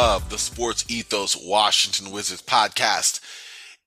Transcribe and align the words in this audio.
of 0.00 0.30
the 0.30 0.38
Sports 0.38 0.84
Ethos 0.86 1.36
Washington 1.36 2.12
Wizards 2.12 2.40
podcast. 2.40 3.18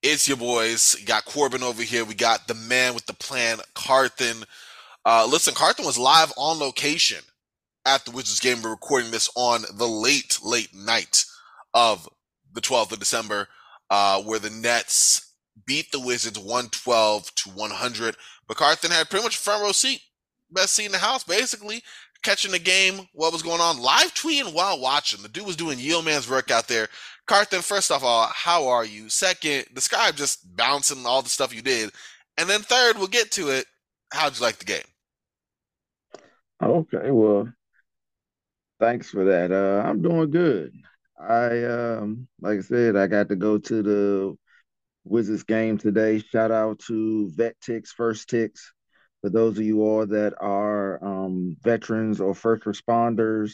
It's 0.02 0.28
your 0.28 0.36
boys. 0.36 0.94
You 1.00 1.06
got 1.06 1.24
Corban 1.24 1.62
over 1.62 1.82
here. 1.82 2.04
We 2.04 2.12
got 2.12 2.46
the 2.46 2.54
man 2.54 2.92
with 2.92 3.06
the 3.06 3.14
plan, 3.14 3.60
Carthan. 3.74 4.44
Uh, 5.06 5.26
listen, 5.26 5.54
Carthan 5.54 5.86
was 5.86 5.96
live 5.96 6.30
on 6.36 6.58
location 6.58 7.20
at 7.86 8.04
the 8.04 8.10
Wizards 8.10 8.40
game. 8.40 8.60
We're 8.60 8.72
recording 8.72 9.10
this 9.10 9.30
on 9.36 9.62
the 9.72 9.88
late, 9.88 10.38
late 10.44 10.74
night 10.74 11.24
of 11.72 12.06
the 12.52 12.60
12th 12.60 12.92
of 12.92 12.98
December, 12.98 13.48
uh, 13.88 14.20
where 14.20 14.38
the 14.38 14.50
Nets 14.50 15.34
beat 15.64 15.92
the 15.92 16.00
Wizards 16.00 16.38
112 16.38 17.34
to 17.36 17.48
100. 17.48 18.16
But 18.46 18.58
Carthan 18.58 18.90
had 18.90 19.08
pretty 19.08 19.24
much 19.24 19.38
front 19.38 19.62
row 19.62 19.72
seat, 19.72 20.02
best 20.50 20.74
seat 20.74 20.84
in 20.84 20.92
the 20.92 20.98
house, 20.98 21.24
basically 21.24 21.82
catching 22.22 22.52
the 22.52 22.58
game, 22.58 23.06
what 23.12 23.32
was 23.32 23.42
going 23.42 23.60
on, 23.60 23.80
live 23.80 24.14
tweeting 24.14 24.54
while 24.54 24.80
watching. 24.80 25.22
The 25.22 25.28
dude 25.28 25.46
was 25.46 25.56
doing 25.56 25.78
Yield 25.78 26.04
Man's 26.04 26.30
work 26.30 26.50
out 26.50 26.68
there. 26.68 26.88
Carthan, 27.28 27.62
first 27.62 27.90
of 27.90 28.04
all, 28.04 28.28
how 28.32 28.68
are 28.68 28.84
you? 28.84 29.08
Second, 29.08 29.66
describe 29.74 30.16
just 30.16 30.56
bouncing 30.56 31.06
all 31.06 31.22
the 31.22 31.28
stuff 31.28 31.54
you 31.54 31.62
did. 31.62 31.90
And 32.38 32.48
then 32.48 32.60
third, 32.60 32.96
we'll 32.96 33.06
get 33.08 33.30
to 33.32 33.50
it. 33.50 33.66
How'd 34.12 34.38
you 34.38 34.44
like 34.44 34.58
the 34.58 34.64
game? 34.64 34.82
Okay, 36.62 37.10
well, 37.10 37.52
thanks 38.80 39.10
for 39.10 39.24
that. 39.24 39.50
Uh, 39.50 39.86
I'm 39.86 40.02
doing 40.02 40.30
good. 40.30 40.72
I 41.18 41.64
um, 41.64 42.28
like 42.40 42.58
I 42.58 42.62
said, 42.62 42.96
I 42.96 43.06
got 43.06 43.28
to 43.28 43.36
go 43.36 43.58
to 43.58 43.82
the 43.82 44.36
Wizards 45.04 45.44
game 45.44 45.78
today. 45.78 46.18
Shout 46.18 46.50
out 46.50 46.80
to 46.86 47.30
VetTix, 47.36 47.88
First 47.88 48.28
Ticks 48.28 48.72
for 49.22 49.30
those 49.30 49.56
of 49.56 49.64
you 49.64 49.82
all 49.82 50.04
that 50.04 50.34
are 50.40 51.02
um, 51.02 51.56
veterans 51.62 52.20
or 52.20 52.34
first 52.34 52.64
responders 52.64 53.52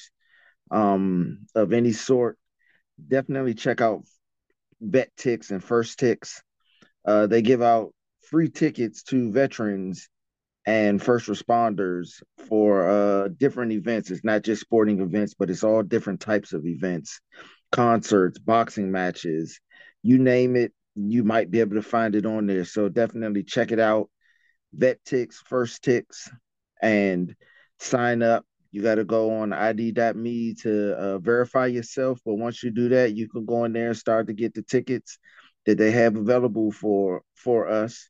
um, 0.70 1.46
of 1.54 1.72
any 1.72 1.92
sort, 1.92 2.38
definitely 3.06 3.54
check 3.54 3.80
out 3.80 4.02
VetTix 4.82 5.50
and 5.50 5.62
First 5.62 5.98
Ticks. 5.98 6.42
Uh, 7.06 7.26
they 7.26 7.42
give 7.42 7.62
out 7.62 7.94
free 8.22 8.48
tickets 8.48 9.02
to 9.04 9.30
veterans 9.30 10.08
and 10.66 11.02
first 11.02 11.28
responders 11.28 12.22
for 12.48 12.88
uh, 12.88 13.28
different 13.28 13.72
events. 13.72 14.10
It's 14.10 14.24
not 14.24 14.42
just 14.42 14.62
sporting 14.62 15.00
events, 15.00 15.34
but 15.34 15.50
it's 15.50 15.64
all 15.64 15.82
different 15.82 16.20
types 16.20 16.52
of 16.54 16.66
events, 16.66 17.20
concerts, 17.72 18.38
boxing 18.38 18.90
matches, 18.90 19.60
you 20.02 20.18
name 20.18 20.56
it. 20.56 20.72
You 20.94 21.24
might 21.24 21.50
be 21.50 21.60
able 21.60 21.76
to 21.76 21.82
find 21.82 22.14
it 22.14 22.26
on 22.26 22.46
there. 22.46 22.64
So 22.64 22.88
definitely 22.88 23.44
check 23.44 23.70
it 23.70 23.78
out 23.78 24.10
VetTix, 24.76 25.34
first 25.46 25.82
ticks, 25.82 26.30
and 26.82 27.34
sign 27.78 28.22
up. 28.22 28.44
You 28.70 28.82
got 28.82 28.96
to 28.96 29.04
go 29.04 29.38
on 29.38 29.52
ID.me 29.52 30.54
to 30.62 30.92
uh, 30.96 31.18
verify 31.18 31.66
yourself. 31.66 32.20
But 32.24 32.34
once 32.34 32.62
you 32.62 32.70
do 32.70 32.90
that, 32.90 33.14
you 33.14 33.28
can 33.28 33.46
go 33.46 33.64
in 33.64 33.72
there 33.72 33.88
and 33.88 33.96
start 33.96 34.26
to 34.26 34.34
get 34.34 34.54
the 34.54 34.62
tickets 34.62 35.18
that 35.64 35.78
they 35.78 35.90
have 35.90 36.16
available 36.16 36.70
for 36.70 37.22
for 37.34 37.68
us. 37.68 38.08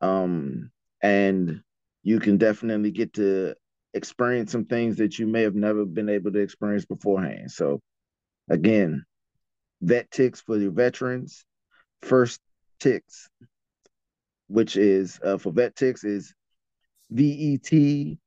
Um, 0.00 0.70
and 1.02 1.60
you 2.02 2.20
can 2.20 2.36
definitely 2.36 2.90
get 2.90 3.14
to 3.14 3.54
experience 3.94 4.52
some 4.52 4.64
things 4.64 4.96
that 4.96 5.18
you 5.18 5.26
may 5.26 5.42
have 5.42 5.54
never 5.54 5.84
been 5.84 6.08
able 6.08 6.32
to 6.32 6.38
experience 6.40 6.84
beforehand. 6.84 7.50
So, 7.50 7.80
again, 8.50 9.04
VetTix 9.84 10.42
for 10.44 10.58
your 10.58 10.72
veterans, 10.72 11.44
first 12.02 12.40
ticks 12.80 13.28
which 14.48 14.76
is 14.76 15.18
uh, 15.24 15.38
for 15.38 15.52
VetTix 15.52 16.04
is 16.04 16.34
V 17.10 17.24
E 17.24 17.58
T 17.58 18.18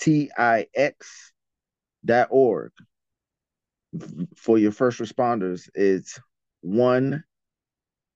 T 0.00 0.30
I 0.36 0.66
X 0.74 1.32
dot 2.04 2.28
org. 2.30 2.72
For 4.36 4.58
your 4.58 4.72
first 4.72 4.98
responders, 5.00 5.68
it's 5.74 6.18
one 6.62 7.24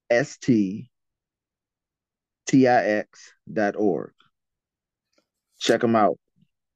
S 0.09 0.39
T 0.39 0.89
T 2.47 2.67
I 2.69 2.85
X 2.85 3.33
dot 3.53 3.77
org. 3.77 4.13
Check 5.59 5.81
them 5.81 5.97
out. 5.97 6.19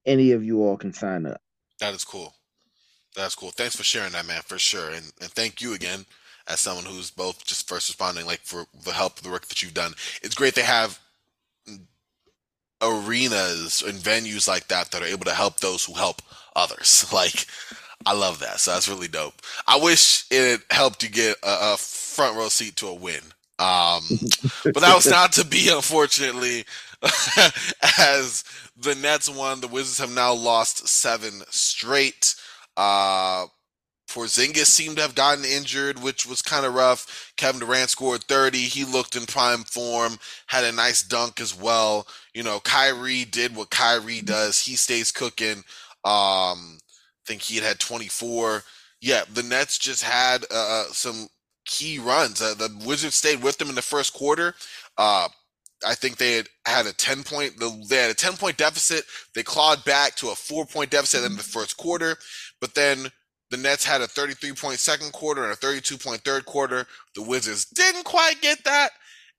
Any 0.06 0.32
of 0.32 0.44
you 0.44 0.62
all 0.62 0.76
can 0.76 0.92
sign 0.92 1.26
up. 1.26 1.40
That 1.80 1.94
is 1.94 2.04
cool. 2.04 2.34
That's 3.16 3.34
cool. 3.34 3.50
Thanks 3.50 3.76
for 3.76 3.82
sharing 3.82 4.12
that, 4.12 4.26
man, 4.26 4.42
for 4.42 4.58
sure. 4.58 4.90
And, 4.90 5.12
and 5.20 5.30
thank 5.30 5.60
you 5.60 5.74
again 5.74 6.06
as 6.50 6.60
someone 6.60 6.84
who's 6.84 7.10
both 7.10 7.44
just 7.44 7.68
first 7.68 7.88
responding, 7.88 8.26
like 8.26 8.40
for 8.40 8.66
the 8.84 8.92
help, 8.92 9.16
the 9.16 9.30
work 9.30 9.46
that 9.46 9.62
you've 9.62 9.74
done. 9.74 9.92
It's 10.22 10.34
great 10.34 10.54
they 10.54 10.62
have 10.62 10.98
arenas 12.82 13.82
and 13.82 13.98
venues 13.98 14.48
like 14.48 14.68
that 14.68 14.90
that 14.90 15.02
are 15.02 15.06
able 15.06 15.24
to 15.24 15.34
help 15.34 15.60
those 15.60 15.84
who 15.84 15.94
help 15.94 16.22
others. 16.56 17.06
Like, 17.12 17.46
I 18.06 18.14
love 18.14 18.38
that. 18.38 18.60
So 18.60 18.70
that's 18.72 18.88
really 18.88 19.08
dope. 19.08 19.34
I 19.66 19.78
wish 19.78 20.24
it 20.30 20.62
helped 20.70 21.02
you 21.02 21.10
get 21.10 21.36
a, 21.42 21.74
a 21.74 21.76
front 21.76 22.36
row 22.36 22.48
seat 22.48 22.76
to 22.76 22.86
a 22.88 22.94
win. 22.94 23.20
Um, 23.58 24.02
but 24.64 24.80
that 24.80 24.94
was 24.94 25.06
not 25.06 25.32
to 25.32 25.44
be, 25.44 25.68
unfortunately, 25.70 26.64
as 27.98 28.42
the 28.76 28.94
Nets 28.94 29.28
won. 29.28 29.60
The 29.60 29.68
Wizards 29.68 29.98
have 29.98 30.14
now 30.14 30.32
lost 30.32 30.88
seven 30.88 31.42
straight. 31.50 32.34
Uh, 32.76 33.46
Porzingis 34.10 34.66
seemed 34.66 34.96
to 34.96 35.02
have 35.02 35.14
gotten 35.14 35.44
injured, 35.44 36.02
which 36.02 36.26
was 36.26 36.42
kind 36.42 36.66
of 36.66 36.74
rough. 36.74 37.32
Kevin 37.36 37.60
Durant 37.60 37.90
scored 37.90 38.24
30. 38.24 38.58
He 38.58 38.84
looked 38.84 39.14
in 39.14 39.24
prime 39.24 39.62
form, 39.64 40.18
had 40.46 40.64
a 40.64 40.72
nice 40.72 41.02
dunk 41.02 41.40
as 41.40 41.56
well. 41.56 42.06
You 42.34 42.42
know, 42.42 42.60
Kyrie 42.60 43.24
did 43.24 43.54
what 43.54 43.70
Kyrie 43.70 44.20
does. 44.20 44.60
He 44.60 44.74
stays 44.76 45.12
cooking. 45.12 45.62
Um, 46.04 46.78
I 46.80 47.26
think 47.26 47.42
he 47.42 47.56
had 47.56 47.64
had 47.64 47.78
24. 47.78 48.62
Yeah, 49.00 49.22
the 49.32 49.44
Nets 49.44 49.78
just 49.78 50.02
had 50.02 50.44
uh, 50.50 50.84
uh, 50.88 50.92
some 50.92 51.28
key 51.64 51.98
runs. 51.98 52.42
Uh, 52.42 52.54
the 52.54 52.68
Wizards 52.84 53.14
stayed 53.14 53.42
with 53.42 53.58
them 53.58 53.68
in 53.68 53.76
the 53.76 53.82
first 53.82 54.12
quarter. 54.12 54.54
Uh, 54.98 55.28
I 55.86 55.94
think 55.94 56.16
they 56.16 56.34
had 56.34 56.48
had 56.66 56.86
a 56.86 56.92
10 56.92 57.22
point, 57.22 57.54
they 57.88 57.96
had 57.96 58.10
a 58.10 58.14
10 58.14 58.36
point 58.36 58.56
deficit. 58.56 59.04
They 59.34 59.42
clawed 59.42 59.84
back 59.84 60.16
to 60.16 60.30
a 60.30 60.34
four 60.34 60.66
point 60.66 60.90
deficit 60.90 61.24
in 61.24 61.36
the 61.36 61.42
first 61.42 61.76
quarter, 61.76 62.16
but 62.60 62.74
then 62.74 63.10
the 63.50 63.56
Nets 63.56 63.84
had 63.84 64.00
a 64.00 64.06
33 64.06 64.52
point 64.52 64.78
second 64.78 65.12
quarter 65.12 65.42
and 65.42 65.52
a 65.52 65.56
32 65.56 65.98
point 65.98 66.22
third 66.22 66.46
quarter. 66.46 66.86
The 67.14 67.22
Wizards 67.22 67.64
didn't 67.66 68.04
quite 68.04 68.40
get 68.40 68.64
that. 68.64 68.90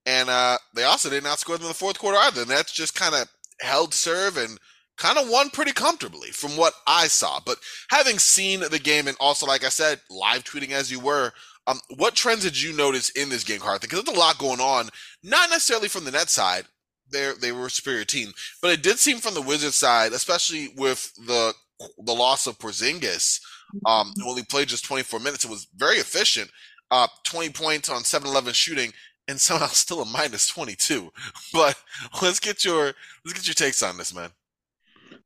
And 0.05 0.29
uh, 0.29 0.57
they 0.73 0.83
also 0.83 1.09
did 1.09 1.23
not 1.23 1.39
score 1.39 1.55
them 1.57 1.65
in 1.65 1.69
the 1.69 1.75
fourth 1.75 1.99
quarter 1.99 2.17
either. 2.17 2.43
The 2.43 2.53
Nets 2.53 2.71
just 2.71 2.95
kind 2.95 3.15
of 3.15 3.29
held 3.61 3.93
serve 3.93 4.37
and 4.37 4.57
kind 4.97 5.17
of 5.17 5.29
won 5.29 5.49
pretty 5.49 5.71
comfortably 5.71 6.29
from 6.29 6.57
what 6.57 6.73
I 6.87 7.07
saw. 7.07 7.39
But 7.45 7.57
having 7.89 8.19
seen 8.19 8.61
the 8.61 8.79
game 8.79 9.07
and 9.07 9.17
also, 9.19 9.45
like 9.45 9.63
I 9.63 9.69
said, 9.69 10.01
live 10.09 10.43
tweeting 10.43 10.71
as 10.71 10.91
you 10.91 10.99
were, 10.99 11.31
um, 11.67 11.79
what 11.97 12.15
trends 12.15 12.43
did 12.43 12.59
you 12.59 12.75
notice 12.75 13.09
in 13.11 13.29
this 13.29 13.43
game, 13.43 13.59
Carthan? 13.59 13.81
Because 13.81 14.03
there's 14.03 14.17
a 14.17 14.19
lot 14.19 14.39
going 14.39 14.59
on, 14.59 14.89
not 15.23 15.49
necessarily 15.49 15.87
from 15.87 16.05
the 16.05 16.11
net 16.11 16.29
side. 16.29 16.65
They 17.11 17.31
they 17.39 17.51
were 17.51 17.65
a 17.65 17.69
superior 17.69 18.05
team, 18.05 18.31
but 18.61 18.71
it 18.71 18.81
did 18.81 18.97
seem 18.97 19.17
from 19.17 19.33
the 19.33 19.41
Wizards 19.41 19.75
side, 19.75 20.13
especially 20.13 20.69
with 20.77 21.13
the 21.15 21.53
the 21.97 22.13
loss 22.13 22.47
of 22.47 22.57
Porzingis 22.57 23.41
um, 23.85 24.13
only 24.25 24.43
played 24.43 24.67
just 24.67 24.85
24 24.85 25.19
minutes. 25.19 25.45
It 25.45 25.51
was 25.51 25.67
very 25.75 25.97
efficient. 25.97 26.49
Uh, 26.89 27.07
20 27.23 27.51
points 27.51 27.89
on 27.89 28.01
7-11 28.01 28.53
shooting, 28.53 28.91
and 29.27 29.39
somehow 29.39 29.67
still 29.67 30.01
a 30.01 30.05
minus 30.05 30.47
22. 30.47 31.11
But 31.53 31.77
let's 32.21 32.39
get 32.39 32.65
your 32.65 32.93
let's 33.25 33.33
get 33.33 33.47
your 33.47 33.53
takes 33.53 33.83
on 33.83 33.97
this, 33.97 34.13
man. 34.13 34.29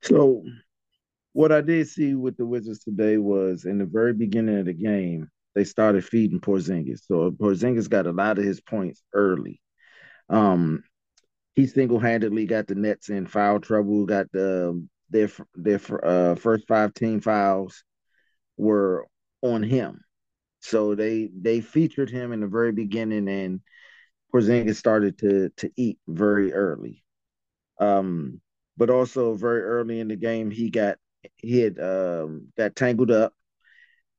So, 0.01 0.44
what 1.33 1.51
I 1.51 1.62
did 1.62 1.88
see 1.88 2.13
with 2.13 2.38
the 2.38 2.45
Wizards 2.45 2.83
today 2.83 3.18
was 3.18 3.65
in 3.65 3.77
the 3.77 3.86
very 3.86 4.13
beginning 4.13 4.59
of 4.59 4.65
the 4.65 4.74
game, 4.74 5.30
they 5.56 5.63
started 5.63 6.06
feeding 6.06 6.39
Porzingis. 6.39 7.01
So 7.07 7.31
Porzingis 7.31 7.89
got 7.89 8.07
a 8.07 8.12
lot 8.12 8.38
of 8.38 8.44
his 8.44 8.62
points 8.62 9.01
early. 9.13 9.62
Um, 10.30 10.83
he 11.56 11.65
single-handedly 11.65 12.45
got 12.45 12.68
the 12.68 12.75
Nets 12.75 13.09
in 13.09 13.25
foul 13.25 13.59
trouble. 13.59 14.06
Got 14.06 14.31
the 14.31 14.86
their 15.09 15.30
their 15.56 15.80
uh, 16.03 16.36
first 16.36 16.68
five 16.68 16.94
team 16.94 17.21
fouls 17.21 17.83
were 18.57 19.07
on 19.42 19.63
him. 19.63 20.02
So 20.60 20.96
they 20.96 21.30
they 21.40 21.62
featured 21.62 22.10
him 22.10 22.31
in 22.31 22.42
the 22.42 22.48
very 22.48 22.72
beginning, 22.72 23.28
and 23.28 23.62
Porzingis 24.34 24.78
started 24.78 25.18
to 25.19 25.50
to 25.57 25.72
eat 25.75 26.00
very 26.07 26.54
early. 26.54 27.04
Um, 27.80 28.42
but 28.78 28.90
also 28.90 29.36
very 29.36 29.62
early 29.62 30.00
in 30.00 30.07
the 30.07 30.16
game, 30.16 30.52
he 30.52 30.69
got 30.69 30.98
he 31.38 31.60
had 31.60 31.80
um, 31.80 32.48
got 32.57 32.75
tangled 32.75 33.12
up, 33.12 33.34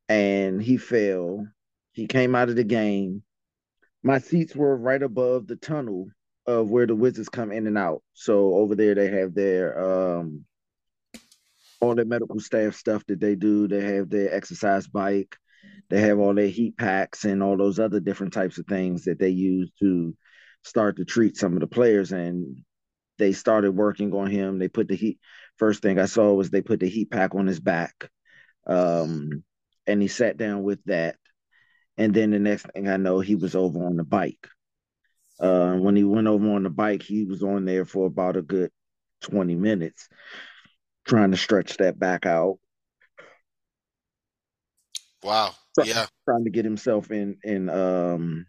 and 0.09 0.62
he 0.62 0.77
fell. 0.77 1.47
He 1.93 2.06
came 2.06 2.35
out 2.35 2.49
of 2.49 2.56
the 2.56 2.65
game. 2.65 3.23
My 4.03 4.19
seats 4.19 4.55
were 4.55 4.77
right 4.77 5.03
above 5.03 5.47
the 5.47 5.56
tunnel 5.56 6.09
of 6.47 6.71
where 6.71 6.87
the 6.87 6.94
Wizards 6.94 7.29
come 7.29 7.50
in 7.50 7.67
and 7.67 7.77
out. 7.77 8.03
So 8.15 8.55
over 8.55 8.77
there, 8.77 8.94
they 8.94 9.09
have 9.09 9.35
their 9.35 10.19
um, 10.19 10.44
all 11.81 11.94
their 11.94 12.05
medical 12.05 12.40
staff 12.40 12.75
stuff 12.75 13.05
that 13.06 13.20
they 13.20 13.34
do. 13.34 13.69
They 13.69 13.82
have 13.82 14.11
their 14.11 14.34
exercise 14.34 14.87
bike. 14.87 15.37
They 15.88 16.00
have 16.00 16.19
all 16.19 16.34
their 16.34 16.49
heat 16.49 16.76
packs 16.76 17.25
and 17.25 17.43
all 17.43 17.56
those 17.56 17.78
other 17.78 18.00
different 18.00 18.32
types 18.32 18.58
of 18.58 18.67
things 18.67 19.05
that 19.05 19.19
they 19.19 19.28
use 19.28 19.70
to 19.81 20.17
start 20.62 20.96
to 20.96 21.05
treat 21.05 21.37
some 21.37 21.55
of 21.55 21.61
the 21.61 21.67
players. 21.67 22.12
And 22.12 22.62
they 23.19 23.32
started 23.32 23.73
working 23.73 24.12
on 24.12 24.31
him. 24.31 24.58
They 24.58 24.69
put 24.69 24.88
the 24.88 24.96
heat. 24.96 25.19
First 25.56 25.82
thing 25.82 25.99
I 25.99 26.06
saw 26.06 26.32
was 26.32 26.50
they 26.50 26.62
put 26.62 26.81
the 26.81 26.88
heat 26.88 27.11
pack 27.11 27.34
on 27.34 27.46
his 27.46 27.61
back. 27.61 28.11
Um, 28.67 29.44
and 29.87 30.02
he 30.02 30.08
sat 30.08 30.37
down 30.37 30.62
with 30.62 30.82
that. 30.87 31.17
And 31.96 32.12
then 32.12 32.31
the 32.31 32.38
next 32.38 32.67
thing 32.73 32.88
I 32.88 32.96
know, 32.96 33.20
he 33.20 33.37
was 33.37 33.55
over 33.55 33.87
on 33.87 33.96
the 33.96 34.05
bike. 34.05 34.49
Uh, 35.38 35.75
when 35.75 35.96
he 35.96 36.05
went 36.05 36.26
over 36.26 36.50
on 36.52 36.62
the 36.62 36.70
bike, 36.70 37.02
he 37.02 37.25
was 37.25 37.43
on 37.43 37.64
there 37.64 37.84
for 37.84 38.06
about 38.06 38.37
a 38.37 38.43
good 38.43 38.70
20 39.23 39.55
minutes 39.55 40.08
trying 41.06 41.31
to 41.31 41.37
stretch 41.37 41.76
that 41.79 41.99
back 41.99 42.26
out. 42.26 42.58
Wow. 45.23 45.55
Yeah. 45.82 46.06
Trying 46.25 46.44
to 46.44 46.50
get 46.50 46.64
himself 46.64 47.11
in 47.11 47.38
in 47.43 47.69
um 47.69 48.47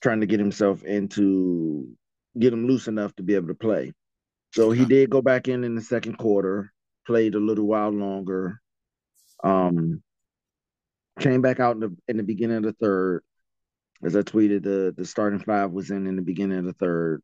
trying 0.00 0.20
to 0.20 0.26
get 0.26 0.40
himself 0.40 0.84
into 0.84 1.88
get 2.38 2.52
him 2.52 2.66
loose 2.66 2.88
enough 2.88 3.14
to 3.16 3.22
be 3.22 3.34
able 3.34 3.48
to 3.48 3.54
play. 3.54 3.92
So 4.54 4.70
he 4.70 4.84
did 4.84 5.10
go 5.10 5.22
back 5.22 5.48
in 5.48 5.64
in 5.64 5.74
the 5.74 5.82
second 5.82 6.16
quarter, 6.16 6.72
played 7.06 7.34
a 7.34 7.40
little 7.40 7.66
while 7.66 7.90
longer. 7.90 8.60
Um 9.44 10.02
came 11.20 11.42
back 11.42 11.60
out 11.60 11.74
in 11.74 11.80
the 11.80 11.96
in 12.08 12.16
the 12.16 12.22
beginning 12.22 12.58
of 12.58 12.62
the 12.62 12.72
third. 12.74 13.22
As 14.04 14.14
I 14.14 14.20
tweeted, 14.20 14.62
the 14.62 14.94
the 14.96 15.04
starting 15.04 15.40
five 15.40 15.72
was 15.72 15.90
in 15.90 16.06
in 16.06 16.16
the 16.16 16.22
beginning 16.22 16.58
of 16.58 16.64
the 16.64 16.72
third. 16.74 17.22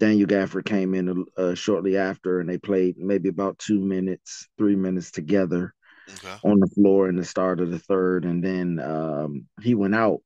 Daniel 0.00 0.26
Gafford 0.26 0.64
came 0.64 0.94
in 0.94 1.24
uh, 1.36 1.54
shortly 1.54 1.96
after, 1.96 2.40
and 2.40 2.48
they 2.48 2.58
played 2.58 2.96
maybe 2.98 3.28
about 3.28 3.58
two 3.58 3.80
minutes, 3.80 4.48
three 4.58 4.76
minutes 4.76 5.10
together 5.10 5.74
okay. 6.10 6.34
on 6.42 6.58
the 6.58 6.66
floor 6.66 7.08
in 7.08 7.16
the 7.16 7.24
start 7.24 7.60
of 7.60 7.70
the 7.70 7.78
third, 7.78 8.24
and 8.24 8.42
then 8.42 8.80
um, 8.80 9.46
he 9.62 9.74
went 9.74 9.94
out. 9.94 10.20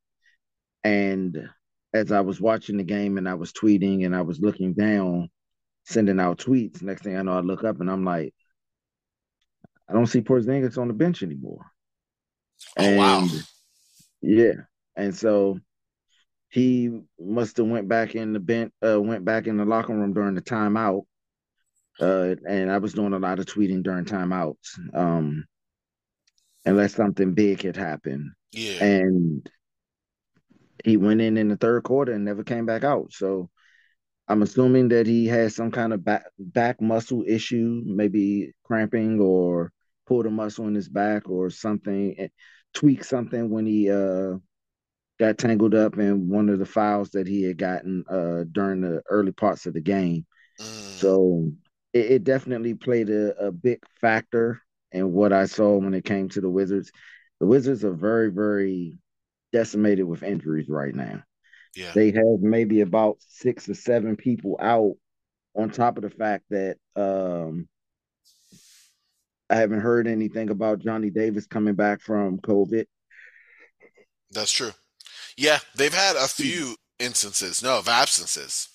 And 0.84 1.48
as 1.92 2.12
I 2.12 2.20
was 2.20 2.40
watching 2.40 2.78
the 2.78 2.84
game, 2.84 3.18
and 3.18 3.28
I 3.28 3.34
was 3.34 3.52
tweeting, 3.52 4.06
and 4.06 4.16
I 4.16 4.22
was 4.22 4.40
looking 4.40 4.72
down, 4.72 5.28
sending 5.84 6.18
out 6.18 6.38
tweets. 6.38 6.82
Next 6.82 7.02
thing 7.02 7.16
I 7.16 7.22
know, 7.22 7.36
I 7.36 7.40
look 7.40 7.64
up, 7.64 7.80
and 7.80 7.90
I'm 7.90 8.04
like, 8.04 8.34
I 9.88 9.92
don't 9.92 10.06
see 10.06 10.22
Porzingis 10.22 10.78
on 10.78 10.88
the 10.88 10.94
bench 10.94 11.22
anymore. 11.22 11.66
Oh 12.78 12.84
and, 12.84 12.96
wow! 12.96 13.28
Yeah, 14.22 14.54
and 14.96 15.14
so 15.14 15.60
he 16.50 17.00
must 17.20 17.56
have 17.58 17.66
went 17.66 17.88
back 17.88 18.14
in 18.14 18.32
the 18.32 18.40
bench, 18.40 18.72
uh, 18.86 19.00
went 19.00 19.24
back 19.24 19.46
in 19.46 19.56
the 19.56 19.64
locker 19.64 19.94
room 19.94 20.12
during 20.12 20.34
the 20.34 20.42
timeout. 20.42 21.02
Uh, 22.00 22.36
and 22.48 22.70
I 22.70 22.78
was 22.78 22.94
doing 22.94 23.12
a 23.12 23.18
lot 23.18 23.38
of 23.38 23.46
tweeting 23.46 23.82
during 23.82 24.04
timeouts. 24.04 24.78
Um, 24.94 25.44
unless 26.64 26.94
something 26.94 27.34
big 27.34 27.62
had 27.62 27.76
happened. 27.76 28.30
Yeah. 28.52 28.84
And 28.84 29.50
he 30.84 30.96
went 30.96 31.20
in 31.20 31.36
in 31.36 31.48
the 31.48 31.56
third 31.56 31.82
quarter 31.82 32.12
and 32.12 32.24
never 32.24 32.44
came 32.44 32.66
back 32.66 32.84
out. 32.84 33.12
So 33.12 33.50
I'm 34.28 34.42
assuming 34.42 34.88
that 34.88 35.06
he 35.06 35.26
had 35.26 35.52
some 35.52 35.70
kind 35.70 35.92
of 35.92 36.04
back 36.04 36.26
back 36.38 36.80
muscle 36.80 37.24
issue, 37.26 37.82
maybe 37.84 38.52
cramping 38.64 39.20
or 39.20 39.72
pulled 40.06 40.26
a 40.26 40.30
muscle 40.30 40.66
in 40.66 40.74
his 40.74 40.88
back 40.88 41.28
or 41.28 41.50
something, 41.50 42.14
eh, 42.18 42.28
tweak 42.74 43.04
something 43.04 43.50
when 43.50 43.66
he 43.66 43.90
uh 43.90 44.34
got 45.18 45.38
tangled 45.38 45.74
up 45.74 45.98
in 45.98 46.28
one 46.28 46.48
of 46.48 46.58
the 46.58 46.66
fouls 46.66 47.10
that 47.10 47.26
he 47.26 47.42
had 47.42 47.58
gotten 47.58 48.04
uh, 48.08 48.44
during 48.52 48.80
the 48.80 49.02
early 49.10 49.32
parts 49.32 49.66
of 49.66 49.74
the 49.74 49.80
game. 49.80 50.24
Mm. 50.60 50.64
So 50.64 51.52
it, 51.92 52.10
it, 52.12 52.24
definitely 52.24 52.74
played 52.74 53.10
a, 53.10 53.46
a, 53.46 53.52
big 53.52 53.80
factor 54.00 54.62
in 54.92 55.12
what 55.12 55.32
I 55.32 55.46
saw 55.46 55.76
when 55.76 55.94
it 55.94 56.04
came 56.04 56.28
to 56.30 56.40
the 56.40 56.48
Wizards. 56.48 56.92
The 57.40 57.46
Wizards 57.46 57.84
are 57.84 57.94
very, 57.94 58.30
very 58.30 58.98
decimated 59.52 60.04
with 60.04 60.22
injuries 60.22 60.68
right 60.68 60.94
now. 60.94 61.22
Yeah. 61.74 61.92
They 61.94 62.10
have 62.10 62.40
maybe 62.40 62.80
about 62.80 63.18
six 63.20 63.68
or 63.68 63.74
seven 63.74 64.16
people 64.16 64.58
out 64.60 64.94
on 65.54 65.70
top 65.70 65.96
of 65.96 66.02
the 66.02 66.10
fact 66.10 66.44
that 66.50 66.76
um, 66.96 67.68
I 69.50 69.56
haven't 69.56 69.80
heard 69.80 70.06
anything 70.06 70.50
about 70.50 70.80
Johnny 70.80 71.10
Davis 71.10 71.46
coming 71.46 71.74
back 71.74 72.00
from 72.00 72.38
COVID. 72.38 72.86
That's 74.30 74.52
true. 74.52 74.72
Yeah, 75.38 75.60
they've 75.76 75.94
had 75.94 76.16
a 76.16 76.26
few 76.26 76.74
instances, 76.98 77.62
no, 77.62 77.78
of 77.78 77.86
absences. 77.86 78.68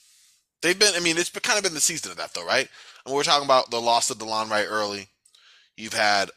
They've 0.62 0.80
been, 0.80 0.96
I 0.96 1.02
mean, 1.02 1.18
it's 1.18 1.30
kind 1.30 1.58
of 1.58 1.64
been 1.64 1.74
the 1.74 1.82
season 1.82 2.12
of 2.12 2.18
that, 2.18 2.34
though, 2.34 2.46
right? 2.46 2.70
And 3.06 3.14
we're 3.14 3.24
talking 3.24 3.44
about 3.44 3.70
the 3.70 3.82
loss 3.82 4.10
of 4.10 4.18
Delon 4.18 4.50
Wright 4.50 4.66
early. 4.70 5.10
You've 5.76 5.94
had 5.94 6.32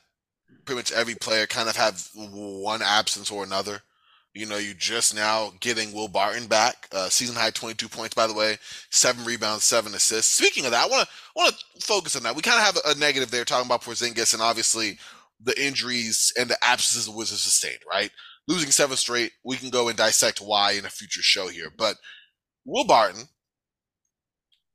pretty 0.64 0.80
much 0.80 0.90
every 0.90 1.14
player 1.14 1.46
kind 1.46 1.68
of 1.68 1.76
have 1.76 2.08
one 2.12 2.82
absence 2.82 3.30
or 3.30 3.44
another. 3.44 3.82
You 4.34 4.46
know, 4.46 4.56
you 4.56 4.74
just 4.74 5.14
now 5.14 5.52
getting 5.60 5.92
Will 5.92 6.08
Barton 6.08 6.48
back, 6.48 6.88
uh, 6.92 7.08
season 7.08 7.36
high 7.36 7.50
22 7.50 7.88
points, 7.88 8.16
by 8.16 8.26
the 8.26 8.34
way, 8.34 8.58
seven 8.90 9.24
rebounds, 9.24 9.62
seven 9.62 9.94
assists. 9.94 10.34
Speaking 10.34 10.64
of 10.64 10.72
that, 10.72 10.86
I 10.86 10.88
want 10.88 11.08
to 11.08 11.14
want 11.36 11.54
to 11.54 11.86
focus 11.86 12.16
on 12.16 12.24
that. 12.24 12.34
We 12.34 12.42
kind 12.42 12.58
of 12.58 12.66
have 12.66 12.96
a 12.96 12.98
negative 12.98 13.30
there 13.30 13.44
talking 13.44 13.66
about 13.66 13.82
Porzingis 13.82 14.34
and 14.34 14.42
obviously 14.42 14.98
the 15.40 15.58
injuries 15.64 16.32
and 16.36 16.50
the 16.50 16.58
absences 16.64 17.06
the 17.06 17.12
Wizards 17.12 17.42
sustained, 17.42 17.78
right? 17.88 18.10
Losing 18.48 18.70
seven 18.70 18.96
straight. 18.96 19.32
We 19.44 19.56
can 19.56 19.70
go 19.70 19.88
and 19.88 19.96
dissect 19.96 20.40
why 20.40 20.72
in 20.72 20.84
a 20.84 20.90
future 20.90 21.22
show 21.22 21.48
here. 21.48 21.70
But 21.76 21.96
Will 22.64 22.84
Barton, 22.84 23.28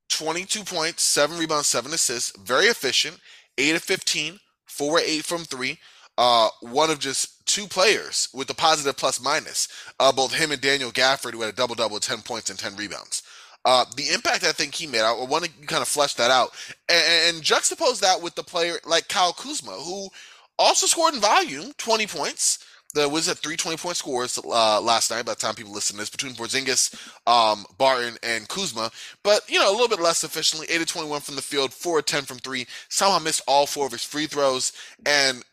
22 0.09 0.63
points, 0.63 1.03
seven 1.03 1.37
rebounds, 1.37 1.67
seven 1.67 1.93
assists, 1.93 2.37
very 2.37 2.65
efficient, 2.65 3.17
eight 3.57 3.75
of 3.75 3.81
15, 3.83 4.39
four 4.65 4.97
or 4.97 5.01
eight 5.01 5.25
from 5.25 5.43
three. 5.43 5.79
Uh, 6.17 6.49
one 6.61 6.89
of 6.91 6.99
just 6.99 7.45
two 7.47 7.65
players 7.65 8.29
with 8.33 8.47
the 8.47 8.53
positive 8.53 8.95
plus 8.97 9.21
minus. 9.21 9.67
Uh, 9.99 10.11
both 10.11 10.33
him 10.33 10.51
and 10.51 10.61
Daniel 10.61 10.91
Gafford, 10.91 11.33
who 11.33 11.41
had 11.41 11.53
a 11.53 11.55
double 11.55 11.75
double, 11.75 11.99
10 11.99 12.21
points 12.21 12.49
and 12.49 12.59
10 12.59 12.75
rebounds. 12.75 13.23
Uh, 13.63 13.85
the 13.95 14.09
impact 14.09 14.43
I 14.43 14.51
think 14.51 14.73
he 14.73 14.87
made, 14.87 15.01
I 15.01 15.13
want 15.13 15.45
to 15.45 15.51
kind 15.67 15.81
of 15.81 15.87
flesh 15.87 16.15
that 16.15 16.31
out 16.31 16.51
and, 16.89 17.35
and 17.35 17.43
juxtapose 17.43 17.99
that 17.99 18.21
with 18.21 18.33
the 18.35 18.43
player 18.43 18.77
like 18.85 19.07
Kyle 19.07 19.33
Kuzma, 19.33 19.71
who 19.71 20.09
also 20.57 20.87
scored 20.87 21.13
in 21.13 21.21
volume, 21.21 21.71
20 21.77 22.07
points, 22.07 22.59
the 22.93 23.07
Wizards 23.07 23.27
had 23.27 23.37
three 23.37 23.55
20 23.55 23.77
point 23.77 23.97
scores 23.97 24.37
uh, 24.37 24.81
last 24.81 25.11
night 25.11 25.25
by 25.25 25.33
the 25.33 25.39
time 25.39 25.55
people 25.55 25.73
listen 25.73 25.95
to 25.95 26.01
this 26.01 26.09
between 26.09 26.33
Porzingis, 26.33 26.93
um, 27.25 27.65
Barton, 27.77 28.17
and 28.23 28.47
Kuzma. 28.47 28.91
But, 29.23 29.49
you 29.49 29.59
know, 29.59 29.69
a 29.69 29.73
little 29.73 29.87
bit 29.87 30.01
less 30.01 30.23
efficiently 30.23 30.67
8 30.69 30.81
of 30.81 30.87
21 30.87 31.21
from 31.21 31.35
the 31.35 31.41
field, 31.41 31.73
4 31.73 31.99
of 31.99 32.05
10 32.05 32.23
from 32.23 32.37
three. 32.39 32.65
Somehow 32.89 33.19
missed 33.19 33.41
all 33.47 33.65
four 33.65 33.85
of 33.85 33.91
his 33.91 34.03
free 34.03 34.27
throws. 34.27 34.73
And, 35.05 35.43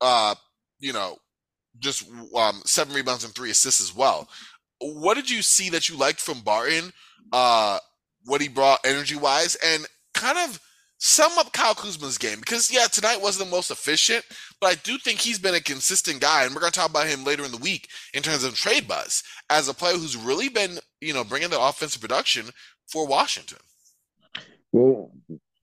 uh, 0.00 0.34
you 0.78 0.92
know, 0.92 1.18
just 1.78 2.08
um, 2.34 2.62
seven 2.64 2.94
rebounds 2.94 3.24
and 3.24 3.34
three 3.34 3.50
assists 3.50 3.80
as 3.80 3.94
well. 3.94 4.28
What 4.80 5.14
did 5.14 5.30
you 5.30 5.42
see 5.42 5.70
that 5.70 5.88
you 5.88 5.96
liked 5.96 6.20
from 6.20 6.40
Barton? 6.40 6.92
Uh, 7.32 7.78
what 8.24 8.40
he 8.40 8.48
brought 8.48 8.80
energy 8.84 9.16
wise? 9.16 9.56
And 9.56 9.86
kind 10.14 10.38
of 10.38 10.60
sum 10.98 11.38
up 11.38 11.52
Kyle 11.52 11.74
Kuzma's 11.74 12.18
game 12.18 12.40
because 12.40 12.70
yeah, 12.70 12.86
tonight 12.86 13.22
wasn't 13.22 13.48
the 13.48 13.56
most 13.56 13.70
efficient, 13.70 14.24
but 14.60 14.72
I 14.72 14.74
do 14.82 14.98
think 14.98 15.20
he's 15.20 15.38
been 15.38 15.54
a 15.54 15.60
consistent 15.60 16.20
guy, 16.20 16.44
and 16.44 16.54
we're 16.54 16.60
going 16.60 16.72
to 16.72 16.78
talk 16.78 16.90
about 16.90 17.06
him 17.06 17.24
later 17.24 17.44
in 17.44 17.52
the 17.52 17.58
week 17.58 17.88
in 18.14 18.22
terms 18.22 18.44
of 18.44 18.54
trade 18.54 18.86
buzz 18.86 19.22
as 19.48 19.68
a 19.68 19.74
player 19.74 19.94
who's 19.94 20.16
really 20.16 20.48
been 20.48 20.78
you 21.00 21.14
know 21.14 21.24
bringing 21.24 21.50
the 21.50 21.60
offensive 21.60 22.00
production 22.00 22.46
for 22.90 23.06
Washington. 23.06 23.58
Well, 24.72 25.12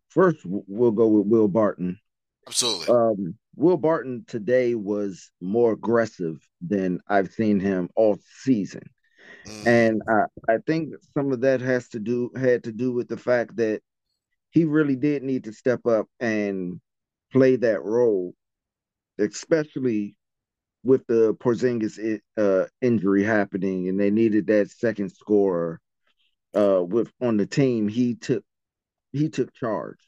first 0.09 0.39
we'll 0.45 0.91
go 0.91 1.07
with 1.07 1.27
Will 1.27 1.47
Barton. 1.47 1.99
Absolutely. 2.47 2.87
Um, 2.93 3.35
Will 3.55 3.77
Barton 3.77 4.25
today 4.27 4.75
was 4.75 5.31
more 5.41 5.73
aggressive 5.73 6.37
than 6.61 6.99
I've 7.07 7.31
seen 7.31 7.59
him 7.59 7.89
all 7.95 8.19
season. 8.41 8.83
Mm. 9.47 9.67
And 9.67 10.01
I, 10.07 10.53
I 10.53 10.57
think 10.65 10.93
some 11.13 11.31
of 11.31 11.41
that 11.41 11.61
has 11.61 11.87
to 11.89 11.99
do 11.99 12.31
had 12.35 12.63
to 12.65 12.71
do 12.71 12.91
with 12.91 13.07
the 13.07 13.17
fact 13.17 13.55
that 13.57 13.81
he 14.55 14.63
really 14.63 14.95
did 14.95 15.21
need 15.21 15.43
to 15.43 15.53
step 15.53 15.85
up 15.85 16.07
and 16.21 16.79
play 17.33 17.57
that 17.57 17.83
role, 17.83 18.33
especially 19.19 20.15
with 20.81 21.05
the 21.07 21.35
Porzingis 21.35 22.21
uh, 22.37 22.65
injury 22.81 23.21
happening, 23.21 23.89
and 23.89 23.99
they 23.99 24.09
needed 24.09 24.47
that 24.47 24.71
second 24.71 25.09
scorer 25.09 25.81
uh, 26.55 26.81
with 26.81 27.11
on 27.21 27.35
the 27.35 27.45
team. 27.45 27.89
He 27.89 28.15
took 28.15 28.45
he 29.11 29.27
took 29.27 29.53
charge, 29.53 29.99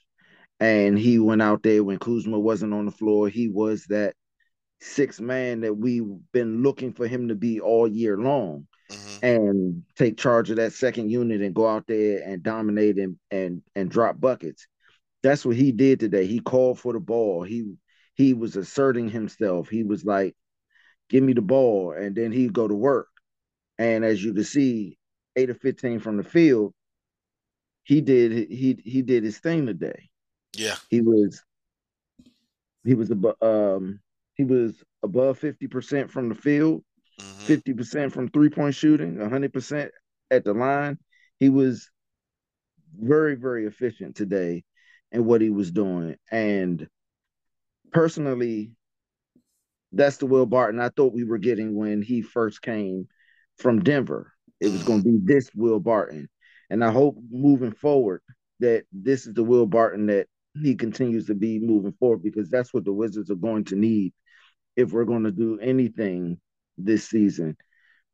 and 0.62 0.98
he 0.98 1.20
went 1.20 1.42
out 1.42 1.62
there 1.62 1.84
when 1.84 2.00
Kuzma 2.00 2.40
wasn't 2.40 2.74
on 2.74 2.86
the 2.86 2.92
floor. 2.92 3.28
He 3.28 3.50
was 3.50 3.84
that 3.90 4.14
six 4.80 5.20
man 5.20 5.60
that 5.62 5.76
we've 5.76 6.08
been 6.32 6.64
looking 6.64 6.94
for 6.94 7.06
him 7.06 7.28
to 7.28 7.36
be 7.36 7.60
all 7.60 7.86
year 7.86 8.18
long 8.18 8.66
mm-hmm. 8.90 9.26
and 9.26 9.84
take 9.96 10.18
charge 10.18 10.50
of 10.50 10.58
that 10.58 10.74
second 10.74 11.10
unit 11.10 11.42
and 11.42 11.56
go 11.56 11.68
out 11.68 11.86
there 11.88 12.22
and 12.26 12.44
dominate 12.44 12.98
and 12.98 13.18
and 13.32 13.62
and 13.76 13.90
drop 13.90 14.20
buckets. 14.20 14.68
That's 15.24 15.46
what 15.46 15.56
he 15.56 15.72
did 15.72 16.00
today. 16.00 16.26
He 16.26 16.40
called 16.40 16.80
for 16.80 16.94
the 16.94 17.00
ball. 17.00 17.44
He 17.44 17.74
he 18.14 18.34
was 18.34 18.56
asserting 18.56 19.10
himself. 19.10 19.70
He 19.70 19.84
was 19.84 20.06
like, 20.06 20.36
"Give 21.10 21.24
me 21.24 21.34
the 21.34 21.42
ball," 21.42 21.92
and 21.92 22.16
then 22.16 22.32
he'd 22.32 22.54
go 22.54 22.68
to 22.68 22.76
work. 22.76 23.10
And 23.78 24.04
as 24.04 24.24
you 24.24 24.34
can 24.34 24.44
see, 24.44 24.98
eight 25.36 25.50
of 25.50 25.60
fifteen 25.60 26.00
from 26.00 26.18
the 26.18 26.24
field, 26.24 26.74
he 27.84 28.02
did 28.02 28.50
he 28.50 28.80
he 28.84 29.02
did 29.02 29.24
his 29.24 29.38
thing 29.38 29.66
today. 29.66 30.10
Yeah, 30.56 30.76
he 30.90 31.02
was 31.02 31.44
he 32.84 32.96
was 32.96 33.12
above 33.12 33.42
um 33.42 34.00
he 34.36 34.44
was 34.44 34.84
above 35.04 35.38
fifty 35.40 35.68
percent 35.68 36.12
from 36.12 36.30
the 36.30 36.36
field. 36.36 36.84
50 37.20 37.72
mm-hmm. 37.72 37.78
percent 37.78 38.14
from 38.14 38.30
three 38.30 38.50
point 38.50 38.76
shooting, 38.76 39.20
hundred 39.20 39.54
percent 39.54 39.92
at 40.32 40.44
the 40.44 40.54
line. 40.54 40.98
He 41.40 41.50
was 41.50 41.90
very 43.00 43.36
very 43.36 43.66
efficient 43.66 44.16
today 44.16 44.64
in 45.12 45.26
what 45.26 45.42
he 45.42 45.50
was 45.50 45.72
doing, 45.72 46.16
and 46.32 46.88
personally, 47.92 48.72
that's 49.92 50.18
the 50.18 50.26
Will 50.26 50.46
Barton 50.46 50.80
I 50.80 50.90
thought 50.90 51.14
we 51.14 51.24
were 51.24 51.38
getting 51.38 51.76
when 51.76 52.02
he 52.02 52.22
first 52.22 52.62
came 52.62 53.08
from 53.58 53.84
Denver. 53.84 54.34
It 54.60 54.72
was 54.72 54.84
going 54.84 55.04
to 55.04 55.10
be 55.10 55.20
this 55.22 55.50
Will 55.56 55.80
Barton. 55.80 56.30
And 56.70 56.84
I 56.84 56.92
hope 56.92 57.18
moving 57.30 57.72
forward 57.72 58.22
that 58.60 58.86
this 58.92 59.28
is 59.28 59.34
the 59.34 59.44
Will 59.44 59.66
Barton 59.66 60.08
that 60.08 60.28
he 60.62 60.76
continues 60.76 61.28
to 61.28 61.36
be 61.36 61.60
moving 61.60 61.94
forward 61.94 62.24
because 62.24 62.50
that's 62.50 62.74
what 62.74 62.84
the 62.84 62.92
Wizards 62.92 63.30
are 63.30 63.36
going 63.36 63.66
to 63.66 63.76
need 63.76 64.14
if 64.76 64.92
we're 64.92 65.06
going 65.06 65.24
to 65.24 65.32
do 65.32 65.60
anything 65.60 66.40
this 66.78 67.10
season. 67.10 67.58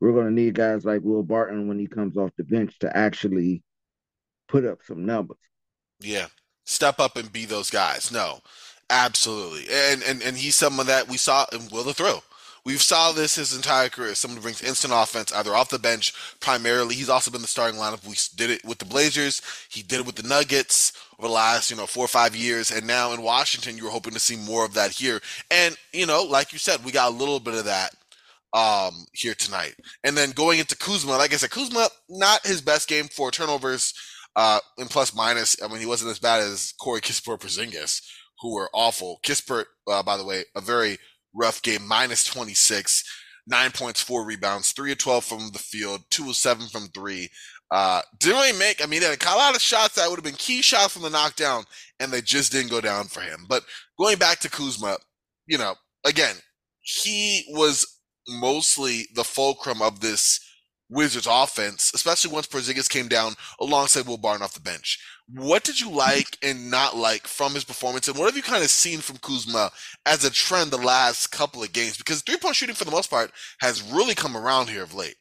We're 0.00 0.12
going 0.12 0.26
to 0.26 0.32
need 0.32 0.54
guys 0.54 0.84
like 0.84 1.02
Will 1.02 1.22
Barton 1.22 1.68
when 1.68 1.78
he 1.78 1.86
comes 1.86 2.16
off 2.16 2.30
the 2.36 2.44
bench 2.44 2.78
to 2.80 2.96
actually 2.96 3.62
put 4.48 4.64
up 4.64 4.80
some 4.82 5.06
numbers. 5.06 5.38
Yeah. 6.00 6.26
Step 6.66 6.98
up 7.00 7.16
and 7.16 7.32
be 7.32 7.44
those 7.44 7.70
guys. 7.70 8.12
No. 8.12 8.40
Absolutely. 8.90 9.66
And 9.72 10.02
and 10.02 10.22
and 10.22 10.36
he's 10.36 10.56
someone 10.56 10.86
that 10.86 11.08
we 11.08 11.16
saw 11.16 11.46
in 11.52 11.68
Will 11.72 11.84
the 11.84 11.94
Thrill. 11.94 12.22
We've 12.64 12.82
saw 12.82 13.12
this 13.12 13.36
his 13.36 13.54
entire 13.54 13.90
career. 13.90 14.14
Someone 14.14 14.38
who 14.38 14.42
brings 14.42 14.62
instant 14.62 14.94
offense, 14.94 15.32
either 15.32 15.54
off 15.54 15.68
the 15.68 15.78
bench 15.78 16.14
primarily. 16.40 16.94
He's 16.94 17.10
also 17.10 17.30
been 17.30 17.42
the 17.42 17.46
starting 17.46 17.78
lineup. 17.78 18.06
We 18.06 18.16
did 18.36 18.50
it 18.50 18.64
with 18.64 18.78
the 18.78 18.86
Blazers. 18.86 19.42
He 19.68 19.82
did 19.82 20.00
it 20.00 20.06
with 20.06 20.14
the 20.14 20.26
Nuggets 20.26 20.94
over 21.18 21.28
the 21.28 21.34
last, 21.34 21.70
you 21.70 21.76
know, 21.76 21.86
four 21.86 22.06
or 22.06 22.08
five 22.08 22.34
years. 22.34 22.70
And 22.70 22.86
now 22.86 23.12
in 23.12 23.20
Washington, 23.20 23.76
you 23.76 23.84
were 23.84 23.90
hoping 23.90 24.14
to 24.14 24.20
see 24.20 24.36
more 24.36 24.64
of 24.64 24.72
that 24.74 24.92
here. 24.92 25.20
And, 25.50 25.76
you 25.92 26.06
know, 26.06 26.22
like 26.22 26.54
you 26.54 26.58
said, 26.58 26.82
we 26.84 26.90
got 26.90 27.12
a 27.12 27.14
little 27.14 27.40
bit 27.40 27.54
of 27.54 27.66
that 27.66 27.94
um, 28.54 29.04
here 29.12 29.34
tonight. 29.34 29.74
And 30.04 30.16
then 30.16 30.30
going 30.30 30.60
into 30.60 30.76
Kuzma, 30.76 31.12
like 31.12 31.34
I 31.34 31.36
said, 31.36 31.50
Kuzma, 31.50 31.88
not 32.08 32.46
his 32.46 32.62
best 32.62 32.88
game 32.88 33.06
for 33.06 33.30
turnovers 33.30 33.92
uh, 34.36 34.60
in 34.78 34.86
plus 34.86 35.14
minus. 35.14 35.60
I 35.62 35.68
mean, 35.68 35.80
he 35.80 35.86
wasn't 35.86 36.12
as 36.12 36.20
bad 36.20 36.40
as 36.40 36.72
Corey 36.80 37.00
Kispert 37.00 37.40
Porzingis, 37.40 38.00
who 38.40 38.54
were 38.54 38.70
awful. 38.72 39.18
Kispert, 39.24 39.64
uh, 39.88 40.02
by 40.02 40.16
the 40.16 40.24
way, 40.24 40.44
a 40.56 40.60
very 40.60 40.98
rough 41.34 41.60
game, 41.62 41.86
minus 41.86 42.24
26, 42.24 43.02
nine 43.46 43.72
points, 43.72 44.00
four 44.00 44.24
rebounds, 44.24 44.72
three 44.72 44.92
of 44.92 44.98
12 44.98 45.24
from 45.24 45.50
the 45.52 45.58
field, 45.58 46.02
two 46.10 46.28
of 46.30 46.36
seven 46.36 46.68
from 46.68 46.86
three. 46.88 47.28
Uh, 47.70 48.02
didn't 48.20 48.36
really 48.36 48.58
make, 48.58 48.82
I 48.82 48.86
mean, 48.86 49.02
a 49.02 49.36
lot 49.36 49.56
of 49.56 49.60
shots 49.60 49.96
that 49.96 50.08
would 50.08 50.16
have 50.16 50.24
been 50.24 50.34
key 50.34 50.62
shots 50.62 50.92
from 50.92 51.02
the 51.02 51.10
knockdown, 51.10 51.64
and 51.98 52.12
they 52.12 52.20
just 52.20 52.52
didn't 52.52 52.70
go 52.70 52.80
down 52.80 53.06
for 53.06 53.20
him. 53.20 53.46
But 53.48 53.64
going 53.98 54.16
back 54.16 54.38
to 54.40 54.50
Kuzma, 54.50 54.98
you 55.46 55.58
know, 55.58 55.74
again, 56.04 56.36
he 56.80 57.44
was 57.48 57.93
mostly 58.28 59.06
the 59.14 59.24
fulcrum 59.24 59.82
of 59.82 60.00
this 60.00 60.40
Wizards 60.90 61.26
offense, 61.28 61.92
especially 61.94 62.32
once 62.32 62.46
Porzingis 62.46 62.90
came 62.90 63.08
down 63.08 63.34
alongside 63.60 64.06
Will 64.06 64.18
Barton 64.18 64.42
off 64.42 64.54
the 64.54 64.60
bench. 64.60 65.00
What 65.28 65.64
did 65.64 65.80
you 65.80 65.90
like 65.90 66.36
and 66.42 66.70
not 66.70 66.96
like 66.96 67.26
from 67.26 67.54
his 67.54 67.64
performance, 67.64 68.06
and 68.06 68.18
what 68.18 68.26
have 68.26 68.36
you 68.36 68.42
kind 68.42 68.62
of 68.62 68.70
seen 68.70 69.00
from 69.00 69.16
Kuzma 69.16 69.70
as 70.04 70.24
a 70.24 70.30
trend 70.30 70.70
the 70.70 70.76
last 70.76 71.28
couple 71.28 71.62
of 71.62 71.72
games? 71.72 71.96
Because 71.96 72.20
three 72.20 72.36
point 72.36 72.56
shooting, 72.56 72.74
for 72.74 72.84
the 72.84 72.90
most 72.90 73.10
part, 73.10 73.32
has 73.60 73.82
really 73.82 74.14
come 74.14 74.36
around 74.36 74.68
here 74.68 74.82
of 74.82 74.94
late. 74.94 75.16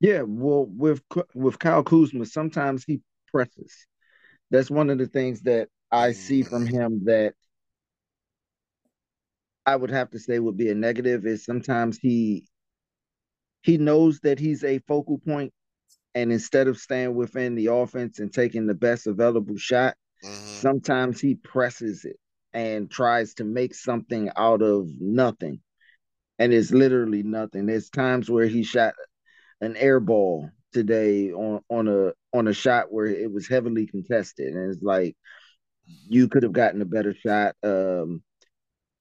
Yeah, 0.00 0.22
well, 0.22 0.66
with 0.66 1.02
with 1.34 1.58
Kyle 1.58 1.82
Kuzma, 1.82 2.24
sometimes 2.26 2.84
he 2.84 3.00
presses. 3.32 3.74
That's 4.50 4.70
one 4.70 4.90
of 4.90 4.98
the 4.98 5.06
things 5.06 5.42
that 5.42 5.68
I 5.90 6.12
see 6.12 6.42
from 6.42 6.66
mm. 6.66 6.70
him 6.70 7.04
that 7.06 7.34
I 9.68 9.76
would 9.76 9.90
have 9.90 10.10
to 10.12 10.18
say 10.18 10.38
would 10.38 10.56
be 10.56 10.70
a 10.70 10.74
negative 10.74 11.26
is 11.26 11.44
sometimes 11.44 11.98
he 11.98 12.46
he 13.60 13.76
knows 13.76 14.18
that 14.20 14.38
he's 14.38 14.64
a 14.64 14.78
focal 14.88 15.18
point 15.18 15.52
and 16.14 16.32
instead 16.32 16.68
of 16.68 16.78
staying 16.78 17.14
within 17.14 17.54
the 17.54 17.66
offense 17.66 18.18
and 18.18 18.32
taking 18.32 18.66
the 18.66 18.72
best 18.72 19.06
available 19.06 19.58
shot, 19.58 19.94
mm-hmm. 20.24 20.32
sometimes 20.34 21.20
he 21.20 21.34
presses 21.34 22.06
it 22.06 22.16
and 22.54 22.90
tries 22.90 23.34
to 23.34 23.44
make 23.44 23.74
something 23.74 24.30
out 24.36 24.62
of 24.62 24.88
nothing. 24.98 25.60
And 26.38 26.54
it's 26.54 26.70
literally 26.70 27.22
nothing. 27.22 27.66
There's 27.66 27.90
times 27.90 28.30
where 28.30 28.46
he 28.46 28.62
shot 28.62 28.94
an 29.60 29.76
air 29.76 30.00
ball 30.00 30.48
today 30.72 31.30
on 31.30 31.60
on 31.68 31.88
a 31.88 32.12
on 32.32 32.48
a 32.48 32.54
shot 32.54 32.90
where 32.90 33.06
it 33.06 33.30
was 33.30 33.48
heavily 33.48 33.86
contested 33.86 34.54
and 34.54 34.72
it's 34.72 34.82
like 34.82 35.14
you 36.08 36.28
could 36.28 36.42
have 36.42 36.52
gotten 36.52 36.82
a 36.82 36.86
better 36.86 37.14
shot 37.14 37.54
um 37.62 38.22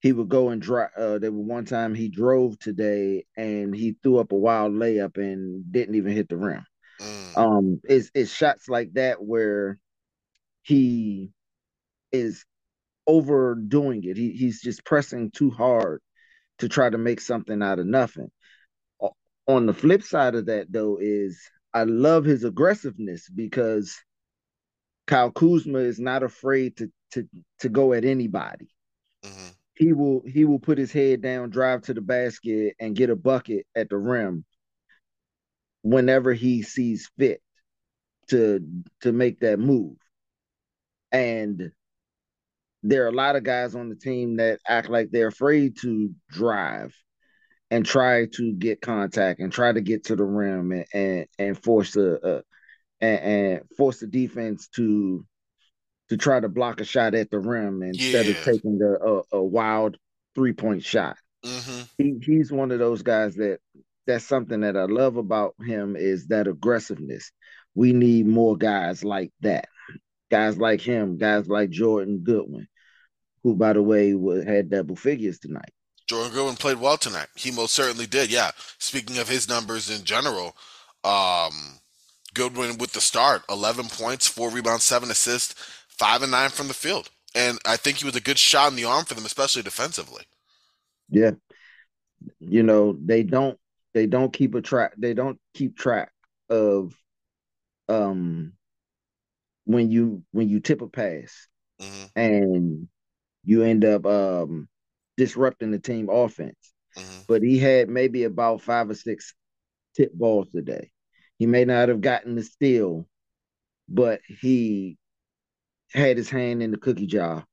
he 0.07 0.13
would 0.13 0.29
go 0.29 0.49
and 0.49 0.61
drive. 0.61 0.91
Uh, 0.97 1.19
there 1.19 1.33
was 1.33 1.45
one 1.45 1.65
time 1.65 1.93
he 1.93 2.07
drove 2.07 2.57
today 2.59 3.25
and 3.35 3.75
he 3.75 3.97
threw 4.01 4.19
up 4.19 4.31
a 4.31 4.35
wild 4.35 4.71
layup 4.71 5.17
and 5.17 5.69
didn't 5.69 5.95
even 5.95 6.13
hit 6.13 6.29
the 6.29 6.37
rim. 6.37 6.65
Mm. 7.01 7.37
Um, 7.37 7.81
it's 7.83 8.09
it's 8.15 8.31
shots 8.31 8.69
like 8.69 8.93
that 8.93 9.21
where 9.21 9.77
he 10.61 11.33
is 12.13 12.45
overdoing 13.05 14.05
it. 14.05 14.15
He 14.15 14.31
he's 14.31 14.61
just 14.61 14.85
pressing 14.85 15.29
too 15.29 15.51
hard 15.51 16.01
to 16.59 16.69
try 16.69 16.89
to 16.89 16.97
make 16.97 17.19
something 17.19 17.61
out 17.61 17.79
of 17.79 17.85
nothing. 17.85 18.31
On 19.45 19.65
the 19.65 19.73
flip 19.73 20.03
side 20.03 20.35
of 20.35 20.45
that, 20.45 20.71
though, 20.71 20.99
is 21.01 21.37
I 21.73 21.83
love 21.83 22.23
his 22.23 22.45
aggressiveness 22.45 23.27
because 23.29 23.93
Kyle 25.05 25.31
Kuzma 25.31 25.79
is 25.79 25.99
not 25.99 26.23
afraid 26.23 26.77
to 26.77 26.89
to 27.11 27.27
to 27.59 27.67
go 27.67 27.91
at 27.91 28.05
anybody. 28.05 28.69
Mm-hmm 29.25 29.49
he 29.77 29.93
will 29.93 30.23
he 30.25 30.45
will 30.45 30.59
put 30.59 30.77
his 30.77 30.91
head 30.91 31.21
down, 31.21 31.49
drive 31.49 31.83
to 31.83 31.93
the 31.93 32.01
basket, 32.01 32.75
and 32.79 32.95
get 32.95 33.09
a 33.09 33.15
bucket 33.15 33.65
at 33.75 33.89
the 33.89 33.97
rim 33.97 34.43
whenever 35.83 36.33
he 36.33 36.63
sees 36.63 37.09
fit 37.17 37.41
to 38.29 38.59
to 39.01 39.11
make 39.11 39.39
that 39.41 39.59
move. 39.59 39.95
And 41.11 41.71
there 42.83 43.05
are 43.05 43.09
a 43.09 43.13
lot 43.13 43.35
of 43.35 43.43
guys 43.43 43.75
on 43.75 43.89
the 43.89 43.95
team 43.95 44.37
that 44.37 44.59
act 44.67 44.89
like 44.89 45.09
they're 45.11 45.27
afraid 45.27 45.77
to 45.81 46.13
drive 46.29 46.93
and 47.69 47.85
try 47.85 48.25
to 48.33 48.53
get 48.53 48.81
contact 48.81 49.39
and 49.39 49.51
try 49.51 49.71
to 49.71 49.81
get 49.81 50.05
to 50.05 50.15
the 50.15 50.23
rim 50.23 50.71
and 50.71 50.85
and, 50.93 51.27
and 51.37 51.63
force 51.63 51.91
the 51.93 52.43
and, 52.99 53.19
and 53.19 53.61
force 53.77 53.99
the 53.99 54.07
defense 54.07 54.69
to 54.69 55.25
to 56.09 56.17
try 56.17 56.39
to 56.39 56.49
block 56.49 56.81
a 56.81 56.85
shot 56.85 57.13
at 57.15 57.29
the 57.29 57.39
rim 57.39 57.83
instead 57.83 58.25
yeah. 58.25 58.31
of 58.31 58.43
taking 58.43 58.79
a, 58.81 58.93
a, 58.93 59.21
a 59.39 59.43
wild 59.43 59.97
three 60.35 60.53
point 60.53 60.83
shot. 60.83 61.17
Mm-hmm. 61.45 61.81
He, 61.97 62.19
he's 62.21 62.51
one 62.51 62.71
of 62.71 62.79
those 62.79 63.01
guys 63.01 63.35
that 63.35 63.59
that's 64.05 64.25
something 64.25 64.61
that 64.61 64.77
I 64.77 64.85
love 64.85 65.17
about 65.17 65.55
him 65.65 65.95
is 65.95 66.27
that 66.27 66.47
aggressiveness. 66.47 67.31
We 67.75 67.93
need 67.93 68.25
more 68.25 68.57
guys 68.57 69.03
like 69.03 69.31
that, 69.41 69.67
guys 70.31 70.57
like 70.57 70.81
him, 70.81 71.17
guys 71.17 71.47
like 71.47 71.69
Jordan 71.69 72.21
Goodwin, 72.23 72.67
who 73.43 73.55
by 73.55 73.73
the 73.73 73.83
way 73.83 74.11
had 74.45 74.69
double 74.69 74.95
figures 74.95 75.39
tonight. 75.39 75.71
Jordan 76.07 76.33
Goodwin 76.33 76.55
played 76.55 76.77
well 76.77 76.97
tonight. 76.97 77.27
He 77.35 77.51
most 77.51 77.75
certainly 77.75 78.07
did. 78.07 78.31
Yeah. 78.31 78.51
Speaking 78.79 79.17
of 79.17 79.27
his 79.27 79.49
numbers 79.49 79.89
in 79.89 80.05
general, 80.05 80.55
um, 81.03 81.51
Goodwin 82.33 82.77
with 82.77 82.93
the 82.93 83.01
start, 83.01 83.43
eleven 83.49 83.87
points, 83.87 84.27
four 84.27 84.49
rebounds, 84.49 84.85
seven 84.85 85.11
assists 85.11 85.53
five 85.97 86.21
and 86.21 86.31
nine 86.31 86.49
from 86.49 86.67
the 86.67 86.73
field. 86.73 87.09
And 87.35 87.59
I 87.65 87.77
think 87.77 87.97
he 87.97 88.05
was 88.05 88.15
a 88.15 88.21
good 88.21 88.39
shot 88.39 88.71
in 88.71 88.75
the 88.75 88.85
arm 88.85 89.05
for 89.05 89.13
them, 89.13 89.25
especially 89.25 89.61
defensively. 89.61 90.23
Yeah. 91.09 91.31
You 92.39 92.63
know, 92.63 92.97
they 93.03 93.23
don't 93.23 93.59
they 93.93 94.05
don't 94.05 94.33
keep 94.33 94.53
a 94.53 94.61
track 94.61 94.93
they 94.97 95.13
don't 95.13 95.39
keep 95.55 95.75
track 95.75 96.11
of 96.49 96.93
um 97.89 98.53
when 99.65 99.89
you 99.89 100.23
when 100.31 100.49
you 100.49 100.59
tip 100.59 100.81
a 100.81 100.87
pass 100.87 101.47
mm-hmm. 101.81 102.19
and 102.19 102.87
you 103.43 103.63
end 103.63 103.83
up 103.85 104.05
um 104.05 104.67
disrupting 105.15 105.71
the 105.71 105.79
team 105.79 106.09
offense. 106.09 106.73
Mm-hmm. 106.97 107.21
But 107.27 107.43
he 107.43 107.57
had 107.57 107.89
maybe 107.89 108.23
about 108.23 108.61
five 108.61 108.89
or 108.89 108.95
six 108.95 109.33
tip 109.95 110.13
balls 110.13 110.49
today. 110.51 110.91
He 111.37 111.45
may 111.45 111.65
not 111.65 111.89
have 111.89 112.01
gotten 112.01 112.35
the 112.35 112.43
steal, 112.43 113.07
but 113.89 114.21
he 114.27 114.97
had 115.93 116.17
his 116.17 116.29
hand 116.29 116.61
in 116.61 116.71
the 116.71 116.77
cookie 116.77 117.07
jar 117.07 117.45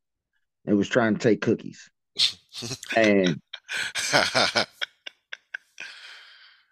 and 0.66 0.76
was 0.76 0.88
trying 0.88 1.14
to 1.14 1.20
take 1.20 1.40
cookies. 1.40 1.90
and 2.96 3.40
I 4.00 4.66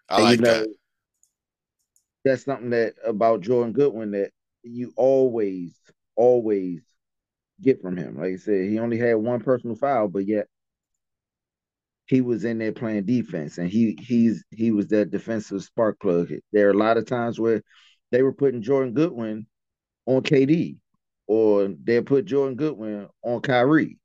and, 0.09 0.23
like 0.23 0.39
you 0.39 0.45
know, 0.45 0.59
that. 0.59 0.75
That's 2.25 2.45
something 2.45 2.69
that 2.69 2.93
about 3.05 3.41
Jordan 3.41 3.73
Goodwin 3.73 4.11
that 4.11 4.31
you 4.63 4.93
always, 4.95 5.77
always 6.15 6.81
get 7.61 7.81
from 7.81 7.97
him. 7.97 8.17
Like 8.17 8.33
I 8.33 8.37
said, 8.37 8.69
he 8.69 8.79
only 8.79 8.97
had 8.97 9.15
one 9.15 9.41
personal 9.41 9.75
foul, 9.75 10.07
but 10.07 10.25
yet 10.25 10.47
he 12.05 12.21
was 12.21 12.45
in 12.45 12.59
there 12.59 12.71
playing 12.71 13.05
defense, 13.05 13.57
and 13.57 13.69
he 13.69 13.97
he's 14.01 14.43
he 14.51 14.71
was 14.71 14.87
that 14.87 15.11
defensive 15.11 15.63
spark 15.63 15.99
plug. 15.99 16.31
There 16.51 16.67
are 16.67 16.71
a 16.71 16.77
lot 16.77 16.97
of 16.97 17.05
times 17.05 17.39
where 17.39 17.61
they 18.11 18.21
were 18.21 18.33
putting 18.33 18.61
Jordan 18.61 18.93
Goodwin 18.93 19.47
on 20.05 20.21
KD, 20.21 20.77
or 21.27 21.73
they'll 21.83 22.03
put 22.03 22.25
Jordan 22.25 22.55
Goodwin 22.55 23.07
on 23.23 23.41
Kyrie. 23.41 23.97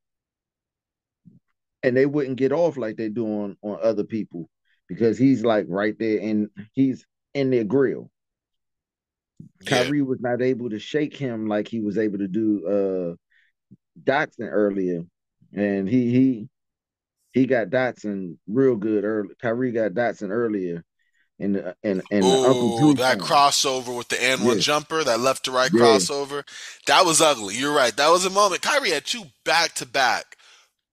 And 1.83 1.97
they 1.97 2.07
wouldn't 2.07 2.37
get 2.37 2.53
off 2.53 2.77
like 2.77 2.97
they 2.97 3.09
do 3.09 3.27
on, 3.27 3.57
on 3.63 3.79
other 3.83 4.05
people 4.05 4.49
because 4.89 5.17
he's 5.17 5.45
like 5.45 5.67
right 5.69 5.97
there 5.99 6.21
and 6.21 6.49
he's 6.73 7.07
in 7.35 7.51
their 7.51 7.65
grill. 7.65 8.11
Yeah. 9.61 9.85
Kyrie 9.85 10.03
was 10.03 10.21
not 10.21 10.43
able 10.43 10.71
to 10.71 10.81
shake 10.81 11.17
him 11.17 11.47
like 11.47 11.69
he 11.69 11.81
was 11.81 11.97
able 11.97 12.19
to 12.19 12.29
do 12.29 12.67
uh 12.67 13.15
Dotson 14.03 14.49
earlier. 14.51 15.03
And 15.55 15.89
he 15.89 16.11
he 16.11 16.49
he 17.33 17.47
got 17.47 17.69
Dotson 17.69 18.37
real 18.49 18.77
good 18.77 19.05
early. 19.05 19.35
Kyrie 19.41 19.73
got 19.73 19.93
Dotson 19.93 20.31
earlier, 20.31 20.83
Uh, 21.41 21.45
and 21.45 21.57
and 21.85 22.03
and 22.11 22.25
Uncle 22.25 22.79
Drew 22.79 22.95
that 22.95 23.19
crossover 23.19 23.97
with 23.97 24.09
the 24.09 24.21
and 24.23 24.45
one 24.45 24.59
jumper, 24.59 25.05
that 25.05 25.21
left 25.21 25.45
to 25.45 25.53
right 25.53 25.71
yeah. 25.73 25.81
crossover, 25.81 26.45
that 26.87 27.05
was 27.05 27.21
ugly. 27.21 27.55
You're 27.55 27.75
right. 27.75 27.97
That 27.97 28.11
was 28.11 28.25
a 28.25 28.31
moment. 28.31 28.63
Kyrie 28.63 28.91
had 28.91 29.05
two 29.07 29.25
back 29.45 29.75
to 29.75 29.87
back 29.87 30.37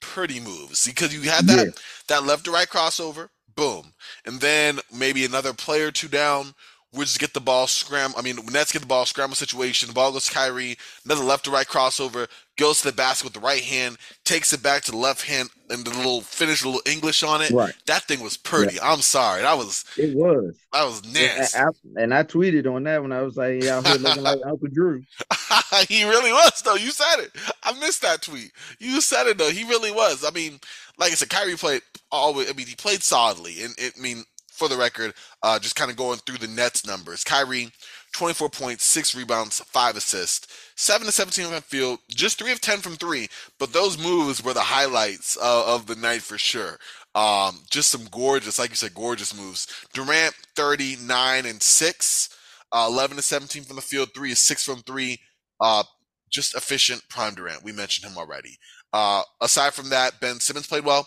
pretty 0.01 0.39
moves 0.39 0.85
because 0.85 1.13
you 1.13 1.29
had 1.29 1.47
that 1.47 1.65
yeah. 1.65 1.71
that 2.09 2.25
left 2.25 2.45
to 2.45 2.51
right 2.51 2.67
crossover, 2.67 3.29
boom, 3.55 3.93
and 4.25 4.39
then 4.39 4.79
maybe 4.93 5.25
another 5.25 5.53
player 5.53 5.91
two 5.91 6.07
down 6.07 6.53
we 6.95 7.05
just 7.05 7.19
get 7.19 7.33
the 7.33 7.41
ball 7.41 7.67
scram. 7.67 8.13
I 8.17 8.21
mean, 8.21 8.37
Nets 8.51 8.71
get 8.71 8.81
the 8.81 8.87
ball 8.87 9.05
scramble 9.05 9.35
situation. 9.35 9.87
The 9.87 9.93
ball 9.93 10.11
goes 10.11 10.25
to 10.25 10.33
Kyrie. 10.33 10.77
Another 11.03 11.23
left 11.23 11.45
to 11.45 11.51
right 11.51 11.67
crossover. 11.67 12.27
Goes 12.57 12.81
to 12.81 12.87
the 12.87 12.95
basket 12.95 13.25
with 13.25 13.33
the 13.33 13.39
right 13.39 13.61
hand. 13.61 13.97
Takes 14.23 14.53
it 14.53 14.63
back 14.63 14.83
to 14.83 14.91
the 14.91 14.97
left 14.97 15.23
hand 15.23 15.49
and 15.69 15.83
the 15.83 15.89
little 15.91 16.21
finish, 16.21 16.63
a 16.63 16.67
little 16.67 16.81
English 16.89 17.21
on 17.21 17.41
it. 17.41 17.51
Right. 17.51 17.73
That 17.87 18.03
thing 18.03 18.21
was 18.21 18.37
pretty. 18.37 18.75
Yeah. 18.75 18.91
I'm 18.91 19.01
sorry. 19.01 19.41
That 19.41 19.57
was. 19.57 19.83
It 19.97 20.15
was. 20.15 20.55
That 20.71 20.85
was 20.85 21.03
nasty. 21.13 21.57
And 21.57 21.67
I, 21.67 22.01
and 22.01 22.13
I 22.13 22.23
tweeted 22.23 22.73
on 22.73 22.83
that 22.83 23.01
when 23.01 23.11
I 23.11 23.21
was 23.23 23.35
like, 23.35 23.61
"Yeah, 23.61 23.77
I'm 23.77 24.01
looking 24.01 24.23
like 24.23 24.39
Uncle 24.45 24.69
Drew." 24.71 25.03
he 25.89 26.05
really 26.05 26.31
was 26.31 26.61
though. 26.63 26.75
You 26.75 26.91
said 26.91 27.23
it. 27.23 27.31
I 27.63 27.77
missed 27.79 28.01
that 28.03 28.21
tweet. 28.21 28.51
You 28.79 29.01
said 29.01 29.27
it 29.27 29.37
though. 29.37 29.49
He 29.49 29.65
really 29.65 29.91
was. 29.91 30.23
I 30.23 30.31
mean, 30.31 30.59
like 30.97 31.11
I 31.11 31.15
said, 31.15 31.29
Kyrie 31.29 31.55
played 31.55 31.81
always. 32.11 32.49
I 32.49 32.53
mean, 32.53 32.67
he 32.67 32.75
played 32.75 33.03
solidly, 33.03 33.63
and 33.63 33.73
it, 33.77 33.93
I 33.97 34.01
mean, 34.01 34.23
for 34.55 34.67
the 34.67 34.77
record, 34.77 35.13
uh, 35.43 35.59
just 35.59 35.75
kind 35.75 35.91
of 35.91 35.97
going 35.97 36.17
through 36.19 36.37
the 36.37 36.47
Nets 36.47 36.85
numbers. 36.85 37.23
Kyrie, 37.23 37.71
24 38.13 38.49
points, 38.49 38.85
six 38.85 39.13
rebounds, 39.13 39.59
five 39.59 39.97
assists, 39.97 40.47
seven 40.75 41.05
to 41.05 41.11
17 41.11 41.45
from 41.45 41.55
the 41.55 41.61
field, 41.61 41.99
just 42.09 42.39
three 42.39 42.51
of 42.51 42.61
10 42.61 42.79
from 42.79 42.95
three. 42.95 43.27
But 43.59 43.73
those 43.73 44.01
moves 44.01 44.43
were 44.43 44.53
the 44.53 44.61
highlights 44.61 45.37
uh, 45.37 45.75
of 45.75 45.85
the 45.85 45.95
night 45.95 46.21
for 46.21 46.37
sure. 46.37 46.77
Um, 47.13 47.59
just 47.69 47.89
some 47.89 48.05
gorgeous, 48.11 48.57
like 48.57 48.69
you 48.69 48.75
said, 48.75 48.93
gorgeous 48.93 49.35
moves. 49.35 49.67
Durant, 49.93 50.33
39 50.55 51.45
and 51.45 51.61
six, 51.61 52.29
uh, 52.71 52.87
11 52.89 53.17
to 53.17 53.23
17 53.23 53.63
from 53.63 53.75
the 53.75 53.81
field, 53.81 54.09
three 54.15 54.31
is 54.31 54.39
six 54.39 54.63
from 54.63 54.79
three. 54.79 55.19
Uh, 55.59 55.83
just 56.29 56.55
efficient 56.55 57.03
prime 57.09 57.35
Durant. 57.35 57.63
We 57.63 57.71
mentioned 57.71 58.09
him 58.09 58.17
already. 58.17 58.57
Uh, 58.93 59.23
aside 59.41 59.73
from 59.73 59.89
that, 59.89 60.19
Ben 60.21 60.39
Simmons 60.39 60.67
played 60.67 60.85
well. 60.85 61.01
A 61.01 61.05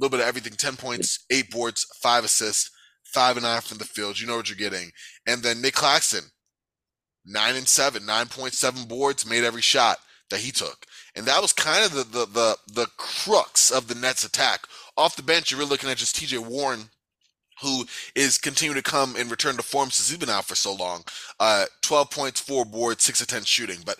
little 0.00 0.16
bit 0.16 0.22
of 0.22 0.28
everything 0.28 0.52
10 0.52 0.76
points, 0.76 1.24
eight 1.30 1.50
boards, 1.50 1.86
five 2.00 2.24
assists 2.24 2.70
five 3.16 3.38
and 3.38 3.44
nine 3.44 3.62
from 3.62 3.78
the 3.78 3.84
field. 3.84 4.20
You 4.20 4.26
know 4.26 4.36
what 4.36 4.50
you're 4.50 4.70
getting. 4.70 4.90
And 5.26 5.42
then 5.42 5.62
Nic 5.62 5.72
Claxton, 5.72 6.24
nine 7.24 7.56
and 7.56 7.66
seven, 7.66 8.04
nine 8.04 8.26
point 8.26 8.52
seven 8.52 8.84
boards, 8.86 9.28
made 9.28 9.42
every 9.42 9.62
shot 9.62 9.96
that 10.28 10.40
he 10.40 10.52
took. 10.52 10.84
And 11.16 11.24
that 11.24 11.40
was 11.40 11.54
kind 11.54 11.82
of 11.86 11.92
the 11.94 12.04
the 12.04 12.26
the, 12.26 12.56
the 12.74 12.86
crux 12.98 13.70
of 13.70 13.88
the 13.88 13.94
Nets 13.94 14.24
attack. 14.24 14.66
Off 14.98 15.16
the 15.16 15.22
bench, 15.22 15.50
you're 15.50 15.58
really 15.58 15.70
looking 15.70 15.88
at 15.88 15.96
just 15.96 16.16
TJ 16.16 16.46
Warren, 16.46 16.90
who 17.62 17.86
is 18.14 18.36
continuing 18.36 18.76
to 18.82 18.90
come 18.90 19.16
and 19.16 19.30
return 19.30 19.56
to 19.56 19.62
form 19.62 19.90
since 19.90 20.10
he's 20.10 20.18
been 20.18 20.28
out 20.28 20.44
for 20.44 20.54
so 20.54 20.74
long. 20.74 21.02
Uh, 21.40 21.64
12 21.80 22.10
points, 22.10 22.40
four 22.40 22.66
boards, 22.66 23.02
six 23.02 23.22
of 23.22 23.28
10 23.28 23.44
shooting. 23.44 23.78
But 23.86 23.98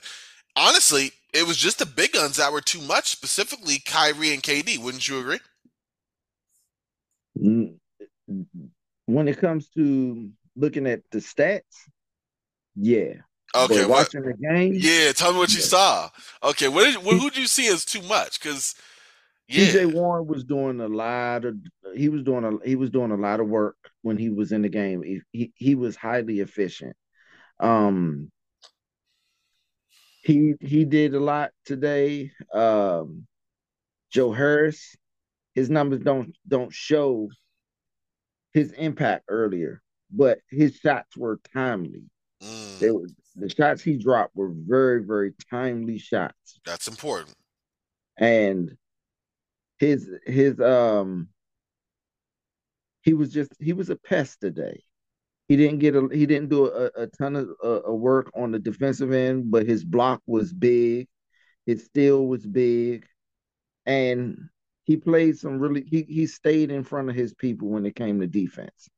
honestly, 0.57 1.13
it 1.33 1.47
was 1.47 1.57
just 1.57 1.79
the 1.79 1.87
big 1.87 2.13
guns 2.13 2.37
that 2.37 2.53
were 2.53 2.61
too 2.61 2.83
much, 2.83 3.09
specifically 3.09 3.79
Kyrie 3.79 4.35
and 4.35 4.43
KD. 4.43 4.79
Wouldn't 4.79 5.09
you 5.09 5.21
agree? 5.21 5.39
When 9.07 9.29
it 9.29 9.39
comes 9.39 9.69
to 9.71 10.31
looking 10.57 10.87
at 10.87 11.03
the 11.11 11.19
stats, 11.19 11.63
yeah. 12.75 13.15
Okay, 13.55 13.83
but 13.83 13.89
watching 13.89 14.25
what, 14.25 14.37
the 14.39 14.49
game. 14.49 14.75
Yeah, 14.75 15.13
tell 15.13 15.33
me 15.33 15.39
what 15.39 15.51
yeah. 15.51 15.57
you 15.57 15.63
saw. 15.63 16.11
Okay, 16.43 16.69
what 16.69 16.85
did 16.85 17.05
what, 17.05 17.17
who 17.17 17.31
did 17.31 17.39
you 17.39 17.47
see 17.47 17.69
as 17.69 17.85
too 17.85 18.03
much? 18.03 18.41
Because 18.41 18.75
yeah. 19.49 19.67
TJ 19.67 19.95
Warren 19.95 20.27
was 20.27 20.45
doing 20.45 20.81
a 20.81 20.89
lot 20.89 21.45
of 21.45 21.57
he 21.95 22.09
was 22.09 22.23
doing 22.23 22.45
a 22.45 22.69
he 22.69 22.77
was 22.77 22.91
doing 22.91 23.13
a 23.13 23.17
lot 23.17 23.41
of 23.41 23.49
work 23.49 23.77
when 24.03 24.17
he 24.17 24.29
was 24.29 24.53
in 24.53 24.63
the 24.63 24.69
game. 24.69 25.03
He 25.03 25.21
he, 25.33 25.53
he 25.55 25.75
was 25.75 25.97
highly 25.97 26.41
efficient. 26.41 26.97
Um 27.61 28.31
he 30.23 30.55
he 30.61 30.85
did 30.85 31.15
a 31.15 31.21
lot 31.21 31.53
today. 31.65 32.33
Um 32.53 33.27
Joe 34.11 34.33
Harris, 34.33 34.97
his 35.55 35.71
numbers 35.71 36.01
don't 36.01 36.37
don't 36.47 36.73
show 36.73 37.29
his 38.57 38.73
impact 38.73 39.25
earlier, 39.29 39.83
but 40.11 40.39
his 40.49 40.77
shots 40.77 41.15
were 41.15 41.39
timely. 41.53 42.05
Mm. 42.43 42.79
They 42.79 42.91
were 42.91 43.07
the 43.35 43.51
shots 43.51 43.83
he 43.83 43.99
dropped 43.99 44.35
were 44.35 44.51
very, 44.51 45.05
very 45.05 45.35
timely 45.51 45.99
shots. 45.99 46.59
That's 46.65 46.89
important. 46.89 47.37
And 48.17 48.75
his 49.79 50.09
his 50.25 50.59
um 50.59 51.29
he 53.03 53.13
was 53.13 53.31
just 53.31 53.53
he 53.61 53.75
was 53.75 53.91
a 53.91 53.97
pest 53.97 54.41
today. 54.41 54.83
He 55.49 55.57
didn't 55.57 55.81
get 55.81 55.95
a 55.95 56.09
he 56.11 56.25
didn't 56.25 56.49
do 56.49 56.67
a, 56.67 56.91
a 56.97 57.07
ton 57.09 57.37
of 57.37 57.51
uh, 57.63 57.93
work 57.93 58.33
on 58.35 58.53
the 58.53 58.59
defensive 58.59 59.13
end, 59.13 59.51
but 59.51 59.67
his 59.67 59.85
block 59.85 60.23
was 60.27 60.51
big, 60.51 61.09
his 61.67 61.85
steal 61.85 62.27
was 62.27 62.47
big, 62.47 63.05
and 63.85 64.49
he 64.87 64.97
played 64.97 65.37
some 65.37 65.59
really 65.59 65.85
he 65.85 66.03
he 66.09 66.27
stayed 66.27 66.71
in 66.71 66.85
front 66.85 67.11
of 67.11 67.17
his 67.17 67.35
people 67.35 67.69
when 67.69 67.85
it 67.85 67.97
came 67.97 68.21
to 68.21 68.27
defense. 68.27 68.89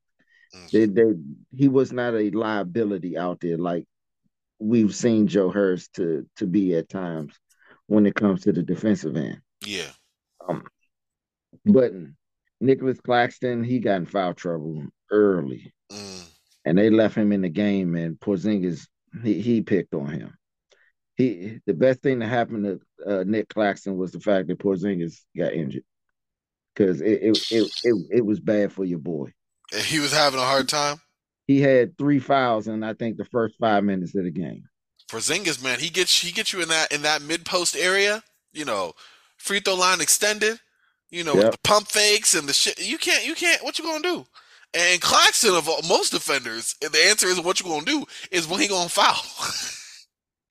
Mm-hmm. 0.55 0.67
They, 0.73 0.87
they, 0.87 1.19
he 1.55 1.69
was 1.69 1.93
not 1.93 2.15
a 2.15 2.31
liability 2.31 3.19
out 3.19 3.41
there 3.41 3.59
like 3.59 3.87
we've 4.59 4.95
seen 4.95 5.27
Joe 5.27 5.51
Harris 5.51 5.89
to 5.95 6.27
to 6.37 6.47
be 6.47 6.75
at 6.77 6.91
times 6.91 7.35
when 7.87 8.07
it 8.07 8.15
comes 8.15 8.43
to 8.43 8.53
the 8.53 8.63
defensive 8.63 9.17
end. 9.17 9.41
Yeah. 9.65 9.91
Um, 10.47 10.65
but 11.65 11.93
Nicolas 12.61 13.01
Claxton, 13.01 13.65
he 13.65 13.79
got 13.79 13.97
in 13.97 14.07
foul 14.07 14.35
trouble 14.35 14.87
early, 15.11 15.73
mm. 15.91 16.29
and 16.67 16.77
they 16.77 16.91
left 16.91 17.17
him 17.17 17.33
in 17.33 17.41
the 17.41 17.49
game. 17.49 17.95
And 17.95 18.21
Porzingis, 18.21 18.87
he 19.23 19.41
he 19.41 19.63
picked 19.63 19.95
on 19.95 20.11
him 20.11 20.35
he 21.19 21.61
the 21.67 21.75
best 21.75 22.01
thing 22.01 22.21
that 22.21 22.29
happened 22.29 22.81
to 23.05 23.21
uh, 23.21 23.25
Nic 23.25 23.49
Claxton 23.49 23.97
was 23.97 24.13
the 24.13 24.21
fact 24.21 24.47
that 24.47 24.61
Porzingis 24.61 25.21
got 25.37 25.53
injured 25.53 25.83
because 26.75 27.01
it 27.01 27.21
it, 27.23 27.39
it 27.51 27.73
it 27.83 28.07
it 28.11 28.25
was 28.25 28.39
bad 28.39 28.73
for 28.73 28.85
your 28.85 29.01
boy. 29.01 29.33
He 29.75 29.99
was 29.99 30.13
having 30.13 30.39
a 30.39 30.45
hard 30.45 30.69
time. 30.69 31.01
He 31.47 31.61
had 31.61 31.99
three 31.99 32.21
fouls 32.21 32.69
in 32.69 32.85
I 32.85 32.95
think 32.95 33.17
the 33.17 33.25
first 33.25 33.57
five 33.59 33.83
minutes 33.83 34.15
of 34.15 34.25
the 34.25 34.31
game. 34.31 34.69
Porzingis, 35.11 35.63
man, 35.63 35.81
he 35.81 35.91
gets 35.91 36.23
he 36.23 36.31
gets 36.31 36.53
you 36.53 36.63
in 36.63 36.69
that 36.69 36.93
in 36.93 37.03
that 37.03 37.21
mid 37.21 37.45
post 37.45 37.77
area. 37.77 38.23
You 38.53 38.65
know, 38.65 38.93
free 39.39 39.61
throw 39.61 39.75
line 39.75 40.01
extended. 40.01 40.61
You 41.11 41.25
know, 41.25 41.35
yep. 41.35 41.53
the 41.53 41.59
pump 41.65 41.89
fakes 41.89 42.35
and 42.35 42.49
the 42.49 42.53
shit. 42.53 42.87
You 42.87 42.97
can't 42.97 43.27
you 43.27 43.35
can't. 43.35 43.65
What 43.65 43.79
you 43.79 43.85
gonna 43.85 44.03
do? 44.03 44.25
And 44.73 45.01
Claxton 45.01 45.57
of 45.57 45.69
all, 45.69 45.81
most 45.89 46.11
defenders, 46.11 46.77
the 46.81 47.07
answer 47.09 47.27
is 47.27 47.41
what 47.41 47.59
you 47.59 47.67
gonna 47.67 47.85
do 47.85 48.05
is 48.31 48.47
when 48.47 48.61
he 48.61 48.69
gonna 48.69 48.89
foul. 48.89 49.17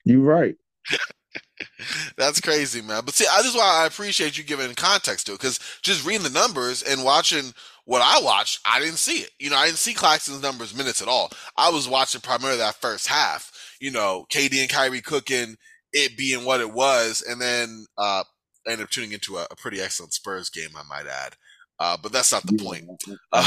You're 0.08 0.20
right. 0.20 0.56
That's 2.16 2.40
crazy, 2.40 2.80
man. 2.80 3.02
But 3.04 3.14
see, 3.14 3.26
I, 3.30 3.42
this 3.42 3.50
is 3.50 3.56
why 3.56 3.82
I 3.82 3.86
appreciate 3.86 4.38
you 4.38 4.44
giving 4.44 4.74
context 4.74 5.26
to 5.26 5.32
it 5.32 5.38
because 5.38 5.60
just 5.82 6.06
reading 6.06 6.22
the 6.22 6.30
numbers 6.30 6.82
and 6.82 7.04
watching 7.04 7.52
what 7.84 8.00
I 8.00 8.24
watched, 8.24 8.60
I 8.64 8.80
didn't 8.80 8.96
see 8.96 9.18
it. 9.18 9.30
You 9.38 9.50
know, 9.50 9.56
I 9.56 9.66
didn't 9.66 9.78
see 9.78 9.92
Claxton's 9.92 10.40
numbers 10.40 10.74
minutes 10.74 11.02
at 11.02 11.08
all. 11.08 11.30
I 11.58 11.70
was 11.70 11.86
watching 11.86 12.22
primarily 12.22 12.56
that 12.56 12.76
first 12.76 13.06
half. 13.06 13.52
You 13.80 13.90
know, 13.90 14.24
KD 14.32 14.60
and 14.62 14.70
Kyrie 14.70 15.02
cooking, 15.02 15.56
it 15.92 16.16
being 16.16 16.46
what 16.46 16.60
it 16.60 16.72
was, 16.72 17.22
and 17.28 17.38
then 17.38 17.84
uh 17.98 18.24
ended 18.66 18.84
up 18.84 18.90
tuning 18.90 19.12
into 19.12 19.36
a, 19.36 19.46
a 19.50 19.56
pretty 19.56 19.82
excellent 19.82 20.14
Spurs 20.14 20.48
game, 20.48 20.70
I 20.74 20.84
might 20.88 21.06
add. 21.06 21.34
Uh, 21.78 21.98
but 22.02 22.12
that's 22.12 22.32
not 22.32 22.46
the 22.46 22.56
point. 22.56 22.88
Uh, 23.30 23.46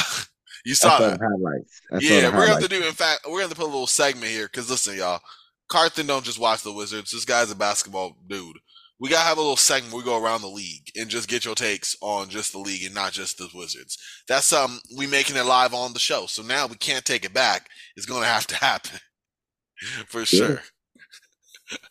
you 0.64 0.76
saw 0.76 1.00
that. 1.00 1.20
Highlights. 1.20 1.82
yeah, 2.02 2.26
we're 2.26 2.46
gonna 2.46 2.54
have 2.54 2.62
to 2.62 2.68
do. 2.68 2.84
In 2.84 2.94
fact, 2.94 3.22
we're 3.26 3.32
gonna 3.32 3.44
have 3.44 3.50
to 3.52 3.56
put 3.56 3.64
a 3.64 3.66
little 3.66 3.88
segment 3.88 4.32
here 4.32 4.46
because 4.46 4.70
listen, 4.70 4.96
y'all 4.96 5.22
Carthan 5.72 6.08
don't 6.08 6.26
just 6.26 6.40
watch 6.40 6.64
the 6.64 6.74
Wizards. 6.74 7.12
This 7.12 7.26
guy's 7.26 7.52
a 7.52 7.56
basketball 7.56 8.18
dude. 8.28 8.58
We 9.00 9.10
gotta 9.10 9.28
have 9.28 9.38
a 9.38 9.42
little 9.42 9.56
segment 9.56 9.96
we 9.96 10.04
go 10.04 10.22
around 10.22 10.42
the 10.42 10.48
league 10.48 10.92
and 10.96 11.10
just 11.10 11.28
get 11.28 11.46
your 11.46 11.56
takes 11.56 11.96
on 12.02 12.30
just 12.30 12.52
the 12.52 12.60
league 12.60 12.84
and 12.84 12.94
not 12.94 13.14
just 13.14 13.38
the 13.38 13.50
Wizards. 13.54 13.98
That's 14.28 14.54
um 14.54 14.80
we 14.96 15.08
making 15.08 15.38
it 15.38 15.46
live 15.46 15.74
on 15.74 15.94
the 15.94 16.00
show. 16.00 16.26
So 16.28 16.44
now 16.44 16.68
we 16.68 16.76
can't 16.76 17.06
take 17.06 17.26
it 17.26 17.34
back. 17.34 17.70
It's 17.96 18.06
gonna 18.06 18.26
have 18.26 18.46
to 18.48 18.56
happen. 18.56 19.00
For 20.08 20.26
sure. 20.26 20.62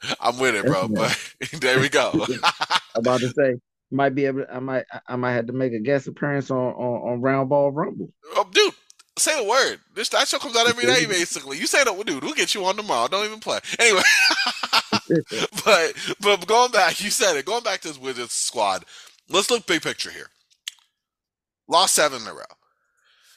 Yeah. 0.05 0.15
I'm 0.21 0.39
with 0.39 0.55
it, 0.55 0.67
bro. 0.67 0.87
But 0.89 1.19
there 1.61 1.81
we 1.81 1.89
go. 1.89 2.27
About 2.95 3.21
to 3.21 3.31
say 3.31 3.55
might 3.91 4.15
be 4.15 4.27
able. 4.27 4.45
To, 4.45 4.55
I 4.55 4.61
might. 4.61 4.85
I 5.09 5.17
might 5.17 5.33
have 5.33 5.47
to 5.47 5.53
make 5.53 5.73
a 5.73 5.81
guest 5.81 6.07
appearance 6.07 6.51
on 6.51 6.75
on, 6.75 7.13
on 7.13 7.21
Round 7.21 7.49
Ball 7.49 7.73
Rumble. 7.73 8.13
Oh, 8.37 8.49
dude, 8.53 8.75
say 9.21 9.43
the 9.43 9.49
word. 9.49 9.81
This 9.95 10.09
that 10.11 10.29
show 10.29 10.39
comes 10.39 10.57
out 10.57 10.69
every 10.69 10.85
day, 10.85 11.07
basically. 11.09 11.59
You 11.59 11.67
say 11.67 11.85
that, 11.85 12.07
dude. 12.07 12.23
We'll 12.23 12.35
get 12.35 12.55
you 12.55 12.65
on 12.65 12.77
tomorrow. 12.77 13.09
Don't 13.09 13.27
even 13.27 13.41
play. 13.41 13.59
Anyway, 13.79 14.03
but 15.65 15.95
but 16.21 16.47
going 16.47 16.71
back, 16.71 17.03
you 17.03 17.11
said 17.11 17.37
it. 17.37 17.47
Going 17.47 17.63
back 17.63 17.81
to 17.83 17.89
this 17.89 17.99
Wizards 17.99 18.33
squad. 18.33 18.85
Let's 19.29 19.51
look 19.51 19.67
big 19.67 19.83
picture 19.83 20.11
here. 20.11 20.29
Lost 21.69 21.95
seven 21.95 22.23
in 22.23 22.29
a 22.29 22.35
row. 22.35 22.43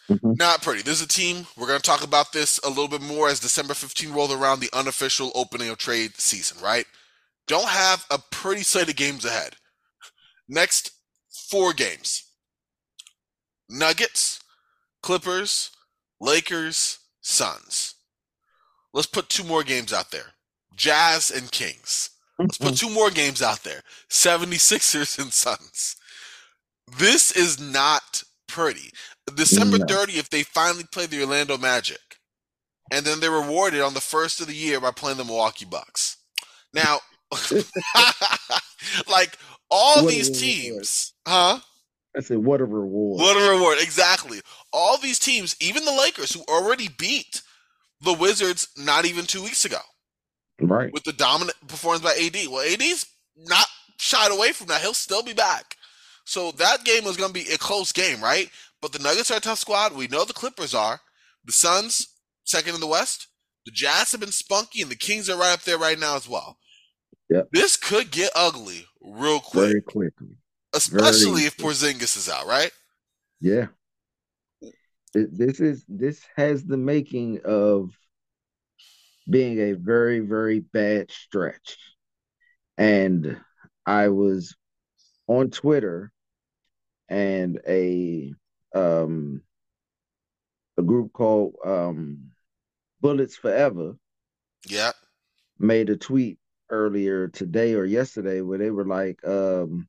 Mm-hmm. 0.10 0.34
Not 0.38 0.62
pretty. 0.62 0.82
There's 0.82 1.02
a 1.02 1.08
team. 1.08 1.46
We're 1.56 1.68
going 1.68 1.80
to 1.80 1.86
talk 1.86 2.04
about 2.04 2.34
this 2.34 2.60
a 2.60 2.70
little 2.70 2.88
bit 2.88 3.02
more 3.02 3.30
as 3.30 3.40
December 3.40 3.74
15 3.74 4.12
rolled 4.12 4.32
around, 4.32 4.60
the 4.60 4.70
unofficial 4.74 5.32
opening 5.36 5.70
of 5.70 5.78
trade 5.78 6.16
season. 6.18 6.62
Right? 6.62 6.86
Don't 7.48 7.70
have 7.70 8.06
a 8.10 8.18
pretty 8.32 8.64
slate 8.64 8.90
of 8.90 8.96
games 8.96 9.24
ahead. 9.24 9.56
Next 10.48 10.92
four 11.50 11.74
games 11.74 12.24
Nuggets, 13.70 14.40
Clippers, 15.02 15.72
Lakers, 16.24 17.00
Suns. 17.22 17.96
Let's 18.94 19.08
put 19.08 19.28
two 19.28 19.44
more 19.44 19.64
games 19.64 19.92
out 19.92 20.12
there. 20.12 20.34
Jazz 20.74 21.30
and 21.30 21.52
Kings. 21.52 22.12
Let's 22.40 22.58
put 22.58 22.74
mm-hmm. 22.74 22.88
two 22.88 22.94
more 22.94 23.10
games 23.10 23.42
out 23.42 23.64
there. 23.64 23.82
76ers 24.10 25.20
and 25.20 25.34
Suns. 25.34 25.98
This 26.98 27.32
is 27.32 27.60
not 27.60 28.24
pretty. 28.48 28.92
December 29.36 29.80
No. 29.80 29.86
30th, 29.86 30.30
they 30.30 30.44
finally 30.44 30.86
play 30.92 31.08
the 31.08 31.22
Orlando 31.22 31.58
Magic. 31.58 32.00
And 32.92 33.06
then 33.06 33.20
they're 33.20 33.32
rewarded 33.32 33.82
on 33.82 33.94
the 33.94 34.02
first 34.02 34.40
of 34.40 34.48
the 34.48 34.56
year 34.56 34.80
by 34.80 34.92
playing 34.92 35.18
the 35.18 35.26
Milwaukee 35.26 35.66
Bucks. 35.66 36.18
Now, 36.74 37.00
like 39.10 39.38
all 39.70 40.04
What 40.04 40.12
these 40.12 40.40
teams, 40.40 41.14
huh? 41.28 41.60
I 42.16 42.22
said, 42.22 42.38
what 42.38 42.62
a 42.62 42.66
reward. 42.66 43.22
What 43.22 43.38
a 43.38 43.52
reward. 43.56 43.78
Exactly. 43.82 44.42
All 44.72 44.98
these 44.98 45.20
teams, 45.20 45.56
even 45.60 45.84
the 45.84 45.92
Lakers, 45.92 46.34
who 46.34 46.42
already 46.48 46.90
beat 46.98 47.42
the 48.02 48.14
Wizards 48.14 48.68
not 48.78 49.06
even 49.06 49.26
two 49.26 49.44
weeks 49.44 49.66
ago 49.66 49.80
right. 50.62 50.92
with 50.94 51.04
the 51.04 51.14
dominant 51.14 51.58
performance 51.68 52.04
by 52.04 52.12
AD. 52.12 52.48
Well, 52.50 52.62
AD's 52.62 53.06
not 53.36 53.68
shied 53.98 54.32
away 54.32 54.52
from 54.52 54.68
that. 54.68 54.82
He'll 54.82 54.94
still 54.94 55.24
be 55.24 55.34
back. 55.34 55.76
So 56.26 56.52
that 56.52 56.86
game 56.86 57.04
was 57.04 57.18
going 57.18 57.34
to 57.34 57.40
be 57.40 57.52
a 57.52 57.58
close 57.58 57.92
game, 57.92 58.22
right? 58.22 58.50
But 58.82 58.92
the 58.92 59.00
Nuggets 59.00 59.32
are 59.32 59.38
a 59.38 59.42
tough 59.42 59.60
squad. 59.60 59.96
We 59.96 60.08
know 60.08 60.26
the 60.26 60.34
Clippers 60.34 60.74
are. 60.74 61.02
The 61.46 61.52
Suns, 61.52 62.08
second 62.44 62.76
in 62.76 62.82
the 62.82 62.88
West. 62.88 63.28
The 63.66 63.72
Jazz 63.72 64.12
have 64.12 64.22
been 64.22 64.32
spunky, 64.32 64.82
and 64.82 64.92
the 64.92 64.96
Kings 64.96 65.30
are 65.30 65.38
right 65.38 65.54
up 65.54 65.62
there 65.64 65.78
right 65.78 66.00
now 66.00 66.16
as 66.16 66.28
well. 66.28 66.58
Yep. 67.30 67.50
This 67.52 67.78
could 67.78 68.12
get 68.12 68.30
ugly 68.36 68.86
real 69.02 69.40
quick, 69.40 69.70
Very 69.70 69.82
quickly. 69.82 70.36
Especially 70.74 71.44
if 71.44 71.58
quick. 71.58 71.68
Porzingis 71.70 72.18
is 72.18 72.30
out, 72.30 72.48
right? 72.48 72.72
Yeah. 73.42 73.68
Th- 75.14 75.28
This 75.32 75.60
is 75.60 75.86
this 75.88 76.22
has 76.36 76.64
the 76.66 76.78
making 76.78 77.42
of 77.46 77.92
being 79.30 79.60
a 79.60 79.74
very, 79.74 80.20
very 80.20 80.60
bad 80.60 81.10
stretch. 81.12 81.78
And 82.78 83.40
I 83.86 84.10
was 84.10 84.56
on 85.28 85.50
Twitter 85.52 86.12
and 87.10 87.60
a 87.68 88.34
um 88.74 89.42
a 90.78 90.82
group 90.82 91.14
called 91.14 91.56
um 91.64 92.32
Bullets 93.02 93.36
Forever 93.36 93.96
Yeah. 94.68 94.94
made 95.60 95.90
a 95.90 95.98
tweet 95.98 96.40
earlier 96.70 97.28
today 97.28 97.76
or 97.76 97.86
yesterday 97.86 98.42
where 98.42 98.58
they 98.58 98.72
were 98.72 98.86
like, 98.88 99.24
um 99.28 99.88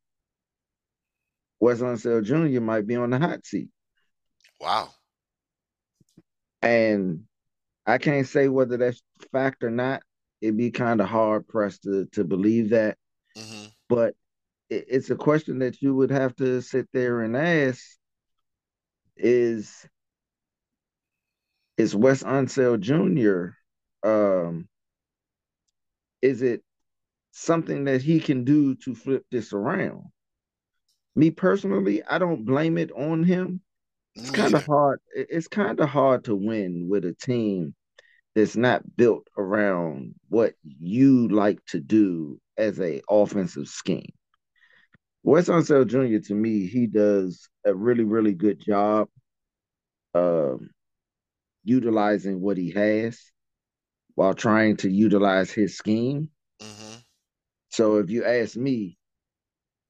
Wes 1.61 1.81
Unseld 1.81 2.25
Jr. 2.25 2.61
might 2.61 2.87
be 2.87 2.97
on 2.97 3.11
the 3.11 3.19
hot 3.19 3.45
seat. 3.47 3.69
Wow. 4.61 4.91
And 6.63 7.25
I 7.87 7.99
can't 7.99 8.27
say 8.27 8.49
whether 8.49 8.77
that's 8.77 9.03
fact 9.33 9.65
or 9.65 9.71
not. 9.71 10.03
It'd 10.41 10.57
be 10.57 10.71
kind 10.71 11.01
of 11.01 11.09
hard 11.09 11.47
pressed 11.49 11.85
to 11.85 12.07
to 12.13 12.25
believe 12.25 12.71
that, 12.71 12.99
hmm 13.37 13.67
but 13.89 14.15
it, 14.71 14.87
it's 14.89 15.11
a 15.11 15.17
question 15.17 15.59
that 15.61 15.81
you 15.83 15.95
would 15.95 16.11
have 16.11 16.35
to 16.37 16.61
sit 16.61 16.89
there 16.93 17.21
and 17.23 17.37
ask: 17.37 17.83
Is 19.17 19.87
is 21.77 21.95
Wes 21.97 22.23
Unseld 22.23 22.81
Jr. 22.81 23.57
Um, 24.09 24.69
is 26.23 26.43
it 26.43 26.63
something 27.33 27.85
that 27.85 28.03
he 28.03 28.21
can 28.21 28.45
do 28.45 28.75
to 28.77 28.95
flip 28.95 29.25
this 29.31 29.53
around? 29.53 30.05
Me 31.17 31.31
personally, 31.31 32.03
I 32.05 32.19
don't 32.19 32.45
blame 32.45 32.79
it 32.79 32.91
on 32.93 33.25
him. 33.25 33.61
It's 34.21 34.31
kind 34.31 34.55
of 34.55 34.65
hard. 34.67 35.01
It's 35.15 35.49
kind 35.49 35.81
of 35.81 35.89
hard 35.89 36.25
to 36.25 36.37
win 36.37 36.89
with 36.89 37.05
a 37.05 37.15
team 37.15 37.75
that's 38.35 38.57
not 38.57 38.97
built 38.97 39.29
around 39.39 40.15
what 40.29 40.55
you 40.63 41.29
like 41.29 41.65
to 41.67 41.81
do 41.81 42.41
as 42.57 42.81
a 42.81 43.03
offensive 43.11 43.69
scheme. 43.69 44.13
Wes 45.25 45.49
Unseld 45.49 45.89
Jr. 45.89 46.23
to 46.25 46.35
me, 46.35 46.67
he 46.67 46.87
does 46.87 47.49
a 47.65 47.75
really, 47.75 48.05
really 48.05 48.35
good 48.35 48.61
job 48.61 49.09
um, 50.15 50.71
utilizing 51.65 52.41
what 52.41 52.57
he 52.57 52.71
has 52.73 53.19
while 54.15 54.35
trying 54.35 54.77
to 54.79 54.91
utilize 54.91 55.51
his 55.51 55.77
scheme. 55.77 56.31
hmm 56.61 56.97
So 57.71 57.99
if 57.99 58.11
you 58.11 58.25
ask 58.25 58.57
me, 58.57 58.97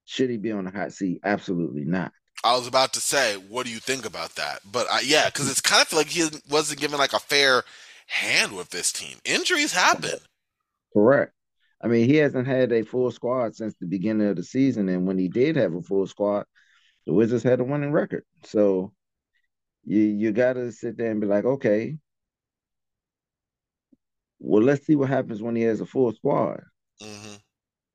should 0.05 0.31
he 0.31 0.37
be 0.37 0.53
on 0.53 0.65
the 0.65 0.71
hot 0.71 0.93
seat? 0.93 1.21
Absolutely 1.25 1.85
not. 1.85 2.13
I 2.45 2.57
was 2.57 2.67
about 2.67 2.93
to 2.95 3.01
say, 3.01 3.37
what 3.37 3.65
do 3.67 3.73
you 3.73 3.79
think 3.81 4.05
about 4.05 4.35
that? 4.37 4.61
But 4.71 4.87
I, 4.91 5.01
yeah, 5.01 5.27
because 5.27 5.51
it's 5.51 5.61
kind 5.61 5.83
of 5.83 5.93
like 5.93 6.09
he 6.09 6.29
wasn't 6.51 6.81
given 6.81 6.99
like 6.99 7.13
a 7.13 7.19
fair 7.19 7.63
hand 8.07 8.55
with 8.55 8.71
this 8.71 8.93
team. 8.93 9.19
Injuries 9.25 9.73
happen. 9.73 10.19
Correct. 10.93 11.33
I 11.83 11.89
mean, 11.89 12.09
he 12.09 12.17
hasn't 12.17 12.47
had 12.47 12.73
a 12.73 12.83
full 12.85 13.11
squad 13.11 13.55
since 13.57 13.75
the 13.75 13.87
beginning 13.87 14.29
of 14.29 14.37
the 14.37 14.43
season, 14.45 14.89
and 14.89 15.07
when 15.07 15.19
he 15.19 15.29
did 15.29 15.57
have 15.57 15.75
a 15.75 15.83
full 15.83 16.07
squad, 16.07 16.47
the 17.07 17.13
Wizards 17.13 17.43
had 17.43 17.61
a 17.61 17.65
winning 17.65 17.93
record. 17.93 18.25
So 18.45 18.93
you 19.85 20.01
you 20.01 20.33
got 20.33 20.55
to 20.55 20.73
sit 20.73 20.97
there 20.97 21.11
and 21.11 21.21
be 21.21 21.27
like, 21.27 21.45
okay, 21.45 21.99
well, 24.39 24.63
let's 24.63 24.87
see 24.87 24.95
what 24.97 25.09
happens 25.09 25.43
when 25.43 25.57
he 25.57 25.63
has 25.63 25.81
a 25.81 25.87
full 25.87 26.13
squad. 26.13 26.63
hmm 27.01 27.37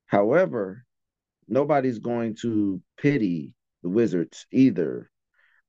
However, 0.08 0.86
nobody's 1.50 2.00
going 2.00 2.36
to 2.42 2.82
pity 2.98 3.54
the 3.84 3.90
Wizards 3.90 4.46
either 4.52 5.10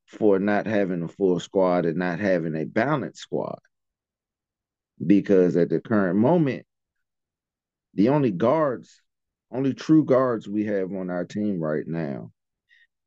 for 0.07 0.38
not 0.38 0.66
having 0.66 1.03
a 1.03 1.09
full 1.09 1.40
squad 1.40 1.87
and 1.87 1.97
not 1.97 2.19
having 2.19 2.57
a 2.57 2.64
balanced 2.64 3.21
squad. 3.21 3.59
Because 5.05 5.57
at 5.57 5.69
the 5.71 5.81
current 5.81 6.19
moment, 6.19 6.66
the 7.95 8.11
only 8.11 8.31
guards, 8.31 9.01
only 9.51 9.75
true 9.75 10.05
guards 10.05 10.49
we 10.49 10.64
have 10.66 10.93
on 10.93 11.11
our 11.11 11.25
team 11.25 11.61
right 11.61 11.87
now 11.87 12.33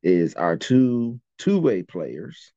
is 0.02 0.34
our 0.34 0.58
two 0.58 1.20
two-way 1.38 1.84
players. 1.84 2.54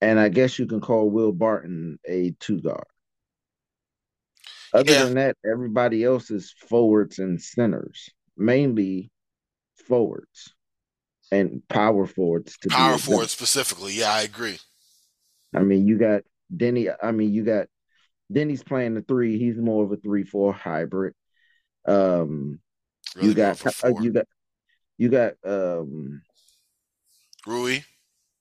And 0.00 0.18
I 0.20 0.28
guess 0.28 0.58
you 0.58 0.66
can 0.66 0.80
call 0.80 1.08
Will 1.08 1.32
Barton 1.32 1.98
a 2.06 2.34
two 2.38 2.60
guard. 2.60 2.84
Other 4.72 4.92
Yeah. 4.92 5.04
than 5.04 5.14
that, 5.14 5.36
everybody 5.44 6.04
else 6.04 6.30
is 6.30 6.52
forwards 6.68 7.20
and 7.20 7.40
centers, 7.40 8.10
mainly 8.36 9.10
forwards 9.86 10.54
and 11.32 11.62
power 11.68 12.06
forwards 12.06 12.56
to 12.58 12.68
Power 12.68 12.94
exact. 12.94 13.06
forward 13.10 13.30
specifically. 13.30 13.92
Yeah, 13.94 14.12
I 14.12 14.22
agree. 14.22 14.58
I 15.54 15.60
mean, 15.60 15.86
you 15.86 15.98
got 15.98 16.22
Deni. 16.54 16.94
I 17.02 17.12
mean, 17.12 17.32
you 17.32 17.44
got 17.44 17.66
Deni's 18.32 18.62
playing 18.62 18.94
the 18.94 19.02
three. 19.02 19.38
He's 19.38 19.56
more 19.58 19.84
of 19.84 19.92
a 19.92 19.96
three-four 19.96 20.52
hybrid. 20.52 21.14
Um, 21.86 22.60
Really 23.16 23.28
you 23.28 23.34
got 23.34 23.66
uh, 23.84 23.92
you 24.00 24.12
got 24.12 24.26
you 24.98 25.08
got 25.08 25.34
um 25.44 26.22
Rui. 27.46 27.80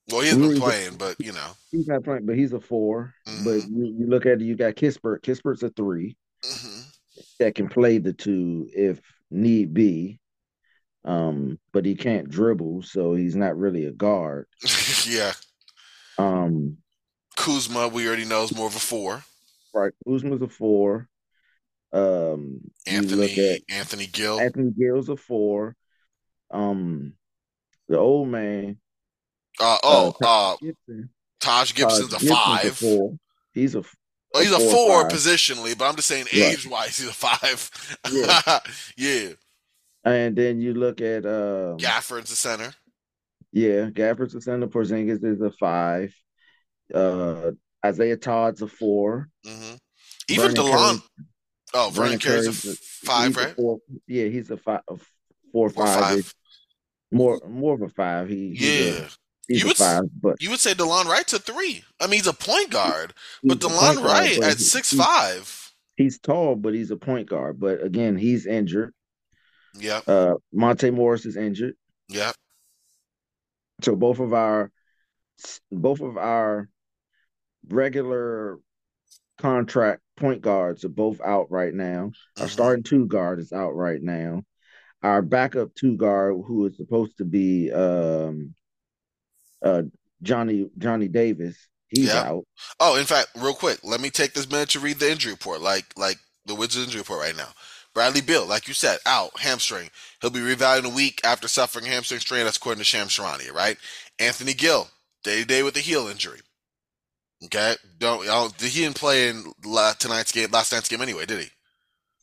Well, 0.10 0.22
he 0.22 0.28
hasn't 0.28 0.42
been 0.42 0.50
Rui's 0.50 0.58
a- 0.60 0.62
playing, 0.62 0.96
but 0.98 1.16
you 1.20 1.32
know. 1.32 1.52
he's 1.72 1.88
not 1.88 2.04
playing, 2.04 2.26
but 2.26 2.36
he's 2.36 2.54
a 2.54 2.60
4 2.60 3.14
But 3.26 3.56
Mhm. 3.56 3.70
you, 3.70 3.96
you 4.00 4.08
look 4.08 4.26
at 4.26 4.42
it, 4.42 4.46
you 4.46 4.56
got 4.56 4.76
Kispert. 4.76 5.22
Kispert's 5.22 5.64
a 5.64 5.70
three 5.70 6.18
hmm 6.44 6.82
that 7.40 7.56
can 7.56 7.70
play 7.70 8.00
the 8.00 8.14
two 8.14 8.68
if 8.74 9.00
need 9.34 9.74
be. 9.74 10.20
Um, 11.06 11.60
but 11.74 11.86
he 11.86 11.96
can't 11.96 12.30
dribble, 12.30 12.84
so 12.84 13.14
he's 13.14 13.36
not 13.36 13.58
really 13.58 13.86
a 13.86 13.92
guard. 13.92 14.48
yeah. 15.08 15.34
Um, 16.18 16.78
Kuzma, 17.36 17.90
we 17.90 18.08
already 18.08 18.26
know 18.26 18.44
is 18.44 18.56
more 18.56 18.68
of 18.68 18.76
a 18.76 18.80
four. 18.80 19.24
right, 19.74 19.92
Kuzma's 20.08 20.42
a 20.42 20.48
four. 20.48 21.10
Um, 21.92 22.62
Anthony 22.88 23.50
at 23.50 23.62
Anthony 23.70 24.08
Gill. 24.08 24.40
Anthony 24.40 24.72
Gill's 24.72 25.10
a 25.10 25.18
four. 25.18 25.76
Um, 26.50 27.14
the 27.90 27.98
old 28.00 28.30
man, 28.30 28.78
Uh, 29.60 29.78
oh, 29.84 30.16
uh, 30.24 30.56
Taj 30.56 30.76
Taj 31.40 31.74
Gibson's 31.74 32.14
a 32.14 32.18
Gibson's 32.18 32.32
five. 32.32 32.78
four. 32.78 33.18
He's 33.54 33.76
a 33.76 33.84
Well, 34.34 34.42
he's 34.44 34.52
a 34.52 34.60
four 34.60 35.04
four 35.04 35.10
positionally, 35.10 35.78
but 35.78 35.88
I'm 35.90 35.96
just 35.96 36.08
saying 36.08 36.26
age 36.34 36.68
wise, 36.68 36.98
he's 36.98 37.08
a 37.10 37.14
five. 37.14 37.70
Yeah. 38.12 38.60
yeah. 38.98 39.30
and 40.04 40.36
then 40.36 40.60
you 40.60 40.74
look 40.74 41.02
at 41.02 41.26
um, 41.26 41.78
Gafford's 41.78 42.32
a 42.32 42.36
center. 42.36 42.74
yeah, 43.52 43.90
Gafford's 43.92 44.34
a 44.36 44.42
center. 44.42 44.68
Porzingis 44.68 45.24
is 45.24 45.42
a 45.42 45.52
five. 45.52 46.14
Uh, 46.94 47.52
Isaiah 47.86 48.18
Todd's 48.18 48.62
a 48.62 48.68
four. 48.68 49.30
hmm 49.46 49.74
Even 50.30 50.52
Vernon 50.52 50.56
DeLon. 50.56 50.72
Curry's- 50.90 51.02
Oh, 51.76 51.90
Vernon 51.92 52.20
Carey's 52.20 52.48
a 52.48 52.76
five, 53.06 53.28
he's 53.30 53.38
a 53.38 53.46
right? 53.48 53.56
four- 53.56 53.80
yeah, 54.08 54.26
he's 54.26 54.52
a 54.52 54.58
five, 54.58 54.82
a 54.88 54.96
four, 55.52 55.70
five. 55.72 56.00
five. 56.00 56.34
More, 57.12 57.42
more 57.50 57.74
of 57.74 57.82
a 57.82 57.90
five. 57.90 58.30
He, 58.30 58.56
Yeah. 58.56 59.08
You 59.50 59.68
would 59.68 59.78
five, 59.78 60.04
but 60.22 60.42
You 60.42 60.50
would 60.52 60.60
say 60.60 60.74
DeLon 60.74 61.06
Wright's 61.06 61.34
a 61.34 61.40
three. 61.40 61.84
I 62.00 62.08
mean, 62.08 62.20
he's 62.20 62.28
a 62.28 62.34
point 62.34 62.70
guard, 62.72 63.14
but 63.44 63.60
DeLon 63.60 63.96
guard, 63.96 63.98
Wright 64.06 64.38
but 64.40 64.52
at 64.52 64.58
he- 64.58 64.64
six 64.64 64.94
five. 64.94 65.60
He's 65.96 66.18
tall, 66.18 66.56
but 66.56 66.74
he's 66.74 66.90
a 66.92 66.96
point 66.98 67.30
guard. 67.30 67.60
But 67.60 67.84
again, 67.84 68.18
he's 68.18 68.46
injured. 68.48 68.94
Yeah, 69.76 70.02
Uh, 70.08 70.36
Monte 70.52 70.90
Morris 70.92 71.26
is 71.26 71.36
injured. 71.38 71.76
yeah. 72.08 72.32
So 73.82 73.96
both 73.96 74.20
of 74.20 74.34
our 74.34 74.72
both 75.72 76.00
of 76.02 76.18
our 76.18 76.70
regular 77.70 78.60
contract 79.40 80.02
point 80.16 80.42
guards 80.42 80.86
are 80.86 80.90
both 80.90 81.20
out 81.22 81.52
right 81.52 81.74
now. 81.74 82.12
Our 82.40 82.46
Mhm. 82.48 82.50
starting 82.50 82.84
two 82.84 83.08
guard 83.08 83.40
is 83.40 83.52
out 83.52 83.72
right 83.76 84.02
now. 84.02 84.44
Our 85.02 85.22
backup 85.22 85.74
two 85.76 85.98
guard, 85.98 86.36
who 86.46 86.66
is 86.68 86.78
supposed 86.78 87.18
to 87.18 87.26
be 87.26 87.72
um, 87.72 88.56
uh, 89.64 89.84
Johnny 90.22 90.70
Johnny 90.78 91.08
Davis, 91.08 91.56
he's 91.90 92.08
Yeah. 92.08 92.22
out. 92.24 92.46
Oh, 92.80 92.96
in 92.98 93.06
fact, 93.06 93.30
real 93.36 93.54
quick, 93.54 93.80
let 93.84 94.02
me 94.02 94.10
take 94.10 94.34
this 94.34 94.50
minute 94.50 94.70
to 94.70 94.80
read 94.80 95.00
the 95.00 95.12
injury 95.12 95.32
report, 95.34 95.62
like 95.62 95.86
like 95.98 96.18
the 96.46 96.56
Wizards 96.56 96.86
injury 96.86 97.02
report 97.02 97.22
right 97.22 97.36
now. 97.38 97.50
Bradley 97.94 98.22
Beal, 98.22 98.46
like 98.46 98.68
you 98.68 98.74
said, 98.74 98.98
out 99.06 99.40
hamstring. 99.40 99.90
He'll 100.20 100.32
be 100.32 100.40
reevaluated 100.40 100.80
in 100.80 100.86
a 100.86 100.90
week 100.90 101.22
after 101.24 101.48
suffering 101.48 101.86
hamstring 101.86 102.20
strain. 102.22 102.44
That's 102.44 102.58
according 102.58 102.80
to 102.80 102.84
Sham 102.86 103.08
Charania, 103.08 103.54
right? 103.54 103.78
Anthony 104.20 104.54
Gill, 104.56 104.90
day 105.24 105.42
to 105.42 105.46
day 105.46 105.62
with 105.62 105.76
a 105.78 105.80
heel 105.80 106.08
injury. 106.08 106.40
Okay, 107.46 107.76
don't? 108.00 108.24
He 108.62 108.82
didn't 108.82 108.96
play 108.96 109.28
in 109.30 109.52
la- 109.66 109.94
tonight's 109.94 110.32
game, 110.32 110.50
last 110.52 110.72
night's 110.72 110.88
game 110.90 111.02
anyway, 111.02 111.26
did 111.26 111.42
he? 111.42 111.50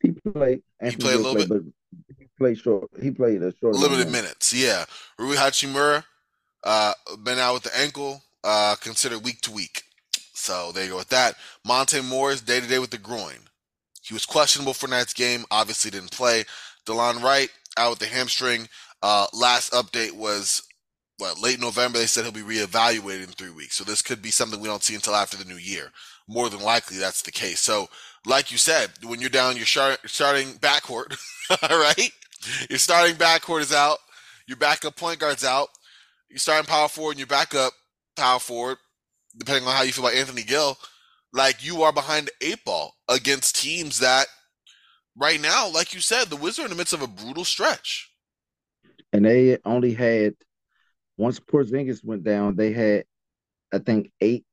He 0.03 0.13
played. 0.13 0.63
Anthony 0.81 1.03
played 1.03 1.15
a 1.17 1.19
little 1.19 1.47
but 1.47 1.63
he 2.19 2.27
played 2.39 2.59
short. 2.59 2.89
He 3.01 3.11
played 3.11 3.43
a 3.43 3.53
short 3.61 3.75
Limited 3.77 4.09
amount. 4.09 4.13
minutes, 4.13 4.53
yeah. 4.55 4.87
Rui 5.19 5.37
Hachimura, 5.37 6.05
uh, 6.65 6.93
been 7.23 7.39
out 7.39 7.55
with 7.55 7.63
the 7.65 7.79
ankle, 7.79 8.23
uh, 8.45 8.77
considered 8.81 9.25
week 9.25 9.41
to 9.43 9.53
week. 9.53 9.83
So 10.33 10.73
there 10.73 10.85
you 10.85 10.91
go 10.91 10.97
with 10.99 11.09
that. 11.11 11.37
Monte 11.67 12.01
Morris, 12.01 12.41
day 12.41 12.61
to 12.61 12.67
day 12.67 12.79
with 12.79 12.91
the 12.91 12.99
groin. 12.99 13.39
He 14.03 14.15
was 14.15 14.27
questionable 14.27 14.75
for 14.75 14.87
tonight's 14.87 15.13
game, 15.13 15.45
obviously 15.51 15.91
didn't 15.91 16.13
play. 16.13 16.45
Delon 16.87 17.23
Wright, 17.23 17.51
out 17.79 17.91
with 17.91 17.99
the 17.99 18.07
hamstring. 18.07 18.69
Uh, 19.03 19.27
last 19.33 19.73
update 19.73 20.13
was 20.13 20.63
what 21.19 21.39
late 21.39 21.61
November. 21.61 21.99
They 21.99 22.07
said 22.07 22.25
he'll 22.25 22.33
be 22.33 22.41
reevaluated 22.41 23.25
in 23.25 23.29
three 23.29 23.51
weeks. 23.51 23.77
So 23.77 23.85
this 23.85 24.03
could 24.03 24.23
be 24.23 24.31
something 24.31 24.61
we 24.61 24.69
don't 24.69 24.83
see 24.83 24.95
until 24.95 25.15
after 25.15 25.37
the 25.37 25.45
new 25.45 25.57
year. 25.57 25.93
More 26.27 26.49
than 26.49 26.61
likely, 26.61 26.97
that's 26.97 27.23
the 27.23 27.33
case. 27.33 27.61
So, 27.61 27.89
like 28.27 28.53
you 28.53 28.59
said, 28.59 28.91
when 29.03 29.21
you're 29.21 29.31
down, 29.31 29.57
your 29.57 29.67
start, 29.67 30.01
starting 30.07 30.49
backcourt, 30.55 31.17
all 31.71 31.79
right? 31.79 32.11
Your 32.69 32.79
starting 32.79 33.17
backcourt 33.17 33.61
is 33.61 33.73
out. 33.73 33.99
Your 34.47 34.57
backup 34.57 34.97
point 34.97 35.19
guard's 35.19 35.45
out. 35.45 35.69
Your 36.31 36.39
starting 36.39 36.67
power 36.67 36.89
forward 36.89 37.13
and 37.13 37.19
your 37.19 37.27
backup 37.27 37.73
power 38.17 38.39
forward, 38.39 38.79
depending 39.37 39.67
on 39.67 39.75
how 39.75 39.83
you 39.83 39.93
feel 39.93 40.07
about 40.07 40.17
Anthony 40.17 40.43
Gill, 40.43 40.79
like 41.33 41.65
you 41.65 41.83
are 41.83 41.93
behind 41.93 42.29
the 42.29 42.47
eight 42.49 42.65
ball 42.65 42.95
against 43.09 43.61
teams 43.61 43.99
that, 43.99 44.27
right 45.17 45.41
now, 45.41 45.69
like 45.69 45.93
you 45.93 46.01
said, 46.01 46.27
the 46.27 46.37
Wizards 46.37 46.61
are 46.61 46.65
in 46.65 46.71
the 46.71 46.77
midst 46.77 46.93
of 46.93 47.03
a 47.03 47.09
brutal 47.09 47.45
stretch. 47.45 48.11
And 49.13 49.25
they 49.25 49.59
only 49.65 49.93
had 49.93 50.35
once 51.17 51.41
Porzingis 51.41 52.05
went 52.05 52.25
down, 52.25 52.57
they 52.57 52.73
had 52.73 53.05
I 53.73 53.79
think 53.79 54.11
eight 54.21 54.47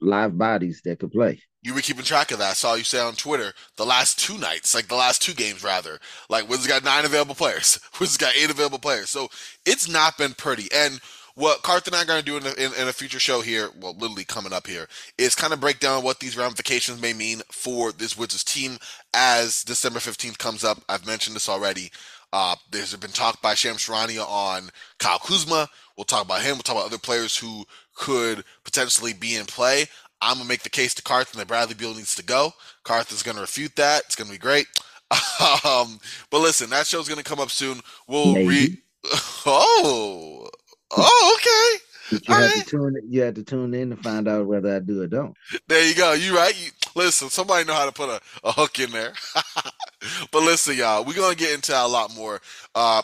live 0.00 0.36
bodies 0.36 0.82
that 0.84 0.98
could 0.98 1.12
play. 1.12 1.40
You 1.62 1.74
were 1.74 1.80
keeping 1.80 2.04
track 2.04 2.32
of 2.32 2.38
that. 2.38 2.50
I 2.50 2.54
saw 2.54 2.74
you 2.74 2.84
say 2.84 3.00
on 3.00 3.14
Twitter 3.14 3.52
the 3.76 3.86
last 3.86 4.18
two 4.18 4.36
nights, 4.36 4.74
like 4.74 4.88
the 4.88 4.96
last 4.96 5.22
two 5.22 5.32
games, 5.32 5.62
rather. 5.62 6.00
Like 6.28 6.48
Wizards 6.48 6.66
got 6.66 6.84
nine 6.84 7.04
available 7.04 7.36
players. 7.36 7.78
Wizards 8.00 8.16
got 8.16 8.34
eight 8.36 8.50
available 8.50 8.80
players. 8.80 9.10
So 9.10 9.28
it's 9.64 9.88
not 9.88 10.18
been 10.18 10.34
pretty. 10.34 10.68
And 10.74 11.00
what 11.34 11.62
Carth 11.62 11.86
and 11.86 11.96
I 11.96 12.02
are 12.02 12.04
going 12.04 12.18
to 12.18 12.24
do 12.24 12.36
in 12.36 12.46
a, 12.46 12.52
in, 12.54 12.74
in 12.74 12.88
a 12.88 12.92
future 12.92 13.20
show 13.20 13.40
here, 13.40 13.70
well, 13.80 13.94
literally 13.94 14.24
coming 14.24 14.52
up 14.52 14.66
here, 14.66 14.86
is 15.16 15.34
kind 15.34 15.52
of 15.52 15.60
break 15.60 15.78
down 15.78 16.02
what 16.02 16.20
these 16.20 16.36
ramifications 16.36 17.00
may 17.00 17.12
mean 17.12 17.40
for 17.50 17.92
this 17.92 18.18
Wizards 18.18 18.44
team 18.44 18.78
as 19.14 19.62
December 19.64 19.98
15th 19.98 20.38
comes 20.38 20.64
up. 20.64 20.82
I've 20.88 21.06
mentioned 21.06 21.36
this 21.36 21.48
already. 21.48 21.90
Uh, 22.32 22.56
there's 22.70 22.96
been 22.96 23.10
talk 23.10 23.40
by 23.42 23.54
Sham 23.54 23.76
Charania 23.76 24.26
on 24.28 24.70
Kyle 24.98 25.18
Kuzma. 25.18 25.68
We'll 25.96 26.04
talk 26.04 26.24
about 26.24 26.42
him. 26.42 26.54
We'll 26.54 26.62
talk 26.62 26.76
about 26.76 26.86
other 26.86 26.98
players 26.98 27.36
who 27.36 27.64
could 27.94 28.44
potentially 28.64 29.12
be 29.12 29.36
in 29.36 29.44
play. 29.44 29.86
I'm 30.22 30.36
gonna 30.36 30.48
make 30.48 30.62
the 30.62 30.70
case 30.70 30.94
to 30.94 31.02
Carthan 31.02 31.36
that 31.38 31.48
Bradley 31.48 31.74
Beal 31.74 31.94
needs 31.94 32.14
to 32.14 32.22
go. 32.22 32.52
Carthan's 32.84 33.24
gonna 33.24 33.40
refute 33.40 33.74
that. 33.76 34.04
It's 34.06 34.14
gonna 34.14 34.30
be 34.30 34.38
great. 34.38 34.66
Um, 35.64 36.00
but 36.30 36.38
listen, 36.40 36.70
that 36.70 36.86
show's 36.86 37.08
gonna 37.08 37.22
come 37.22 37.40
up 37.40 37.50
soon. 37.50 37.80
We'll 38.08 38.34
Maybe. 38.34 38.48
read. 38.48 38.78
Oh, 39.44 40.48
oh, 40.92 41.36
okay. 41.36 42.18
You 42.28 42.34
All 42.34 42.40
have 42.40 42.54
right. 42.54 42.64
to 42.64 42.70
tune 42.70 42.96
you 43.08 43.22
have 43.22 43.34
to 43.34 43.42
tune 43.42 43.74
in 43.74 43.90
to 43.90 43.96
find 43.96 44.28
out 44.28 44.46
whether 44.46 44.74
I 44.74 44.78
do 44.78 45.02
or 45.02 45.06
don't. 45.06 45.34
There 45.68 45.86
you 45.86 45.94
go. 45.94 46.12
You 46.12 46.36
right. 46.36 46.54
You, 46.56 46.70
listen, 46.94 47.28
somebody 47.28 47.64
know 47.64 47.74
how 47.74 47.86
to 47.86 47.92
put 47.92 48.08
a, 48.08 48.20
a 48.44 48.52
hook 48.52 48.78
in 48.78 48.90
there. 48.92 49.12
but 50.30 50.42
listen, 50.42 50.76
y'all, 50.76 51.04
we're 51.04 51.14
gonna 51.14 51.34
get 51.34 51.54
into 51.54 51.72
a 51.72 51.86
lot 51.86 52.14
more. 52.14 52.40
Uh, 52.74 53.02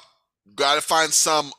gotta 0.55 0.81
find 0.81 1.13
some 1.13 1.53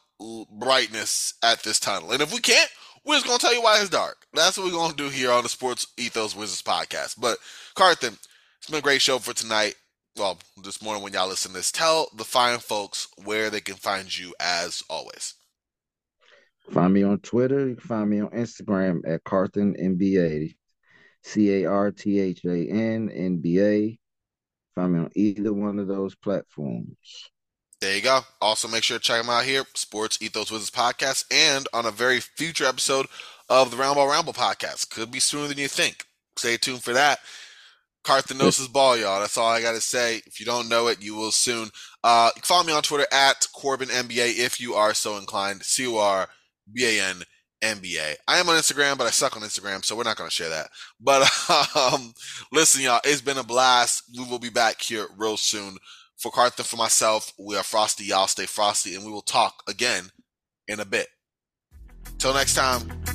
brightness 0.52 1.34
at 1.43 1.62
this 1.63 1.80
tunnel, 1.80 2.12
and 2.12 2.22
if 2.22 2.34
we 2.34 2.39
can't, 2.39 2.69
we're 3.06 3.16
just 3.16 3.26
gonna 3.26 3.40
tell 3.40 3.54
you 3.54 3.62
why 3.62 3.80
it's 3.80 3.90
dark. 3.90 4.18
That's 4.34 4.58
what 4.58 4.68
we're 4.68 4.74
gonna 4.74 4.94
do 4.94 5.10
here 5.10 5.32
on 5.32 5.44
the 5.44 5.50
Sports 5.50 5.88
Ethos 5.98 6.36
Wizards 6.36 6.62
podcast. 6.62 7.20
But 7.20 7.38
Carthan, 7.76 8.18
it's 8.58 8.70
been 8.70 8.80
a 8.80 8.82
great 8.84 9.02
show 9.02 9.20
for 9.20 9.34
tonight. 9.34 9.76
Well, 10.18 10.38
this 10.64 10.82
morning 10.82 11.04
when 11.04 11.14
y'all 11.14 11.30
listen 11.30 11.52
to 11.52 11.58
this, 11.58 11.72
tell 11.72 12.10
the 12.16 12.26
fine 12.26 12.60
folks 12.60 13.08
where 13.24 13.50
they 13.50 13.62
can 13.62 13.76
find 13.76 14.18
you 14.18 14.34
as 14.40 14.84
always. 14.90 15.36
Find 16.72 16.94
me 16.94 17.04
on 17.04 17.20
Twitter. 17.20 17.68
You 17.68 17.76
can 17.76 17.88
find 17.88 18.10
me 18.10 18.22
on 18.22 18.30
Instagram 18.30 19.02
at 19.08 19.24
Carthan 19.24 19.80
NBA. 19.80 20.56
C 21.24 21.64
A 21.64 21.70
R 21.70 21.92
T 21.92 22.20
H 22.20 22.46
A 22.46 22.68
N 22.68 23.10
N 23.10 23.38
B 23.38 23.60
A. 23.62 24.00
Find 24.76 24.94
me 24.94 25.00
on 25.00 25.12
either 25.16 25.54
one 25.54 25.80
of 25.80 25.88
those 25.88 26.16
platforms. 26.16 26.96
There 27.82 27.96
you 27.96 28.02
go. 28.02 28.20
Also, 28.42 28.68
make 28.68 28.84
sure 28.84 28.98
to 28.98 29.04
check 29.04 29.22
them 29.22 29.30
out 29.30 29.46
here, 29.46 29.63
Sports 29.74 30.22
Ethos 30.22 30.52
Wizards 30.52 30.70
podcast, 30.70 31.24
and 31.32 31.65
on 31.74 31.86
a 31.86 31.92
very 31.92 32.20
future 32.20 32.65
episode 32.65 33.08
of 33.48 33.72
the 33.72 33.78
Round 33.78 33.96
Ball 33.96 34.10
Ramble 34.10 34.34
podcast. 34.34 34.89
Could 34.89 35.12
be 35.12 35.22
sooner 35.22 35.48
than 35.48 35.58
you 35.58 35.70
think. 35.70 36.06
Stay 36.36 36.58
tuned 36.58 36.84
for 36.84 36.92
that. 36.92 37.20
Carthenosis 38.04 38.72
ball, 38.72 38.98
y'all. 38.98 39.22
That's 39.22 39.38
all 39.38 39.50
I 39.50 39.62
got 39.62 39.74
to 39.74 39.82
say. 39.82 40.22
If 40.26 40.42
you 40.42 40.46
don't 40.46 40.68
know 40.68 40.88
it, 40.88 41.02
you 41.02 41.15
will 41.15 41.32
soon. 41.32 41.70
Uh, 42.04 42.32
you 42.36 42.42
follow 42.44 42.65
me 42.65 42.74
on 42.74 42.82
Twitter 42.82 43.08
at 43.13 43.48
Corban 43.54 43.88
NBA 43.88 44.39
if 44.39 44.60
you 44.60 44.74
are 44.74 44.94
so 44.94 45.18
inclined. 45.18 45.63
C 45.63 45.88
O 45.88 45.98
R 45.98 46.28
B 46.74 47.00
A 47.00 47.04
N 47.04 47.24
NBA. 47.62 48.15
I 48.28 48.38
am 48.39 48.50
on 48.50 48.58
Instagram, 48.58 48.98
but 48.98 49.08
I 49.08 49.10
suck 49.10 49.36
on 49.36 49.44
Instagram, 49.44 49.86
so 49.86 49.96
we're 49.96 50.04
not 50.04 50.18
going 50.18 50.30
to 50.30 50.36
share 50.36 50.50
that. 50.50 50.70
But 51.00 51.22
um, 51.76 52.13
listen, 52.52 52.82
y'all, 52.82 53.02
it's 53.04 53.22
been 53.22 53.38
a 53.38 53.44
blast. 53.44 54.04
We 54.18 54.26
will 54.26 54.39
be 54.39 54.50
back 54.50 54.82
here 54.82 55.08
real 55.18 55.38
soon. 55.38 55.78
For 56.20 56.34
Carthan, 56.34 56.66
for 56.66 56.76
myself, 56.76 57.32
we 57.40 57.56
are 57.56 57.64
Frosty. 57.64 58.04
Y'all 58.04 58.28
stay 58.28 58.46
frosty, 58.46 58.94
and 58.94 59.06
we 59.06 59.12
will 59.12 59.22
talk 59.22 59.64
again 59.70 60.12
in 60.68 60.82
a 60.82 60.86
bit. 60.86 61.08
Till 62.18 62.34
next 62.34 62.56
time. 62.56 63.09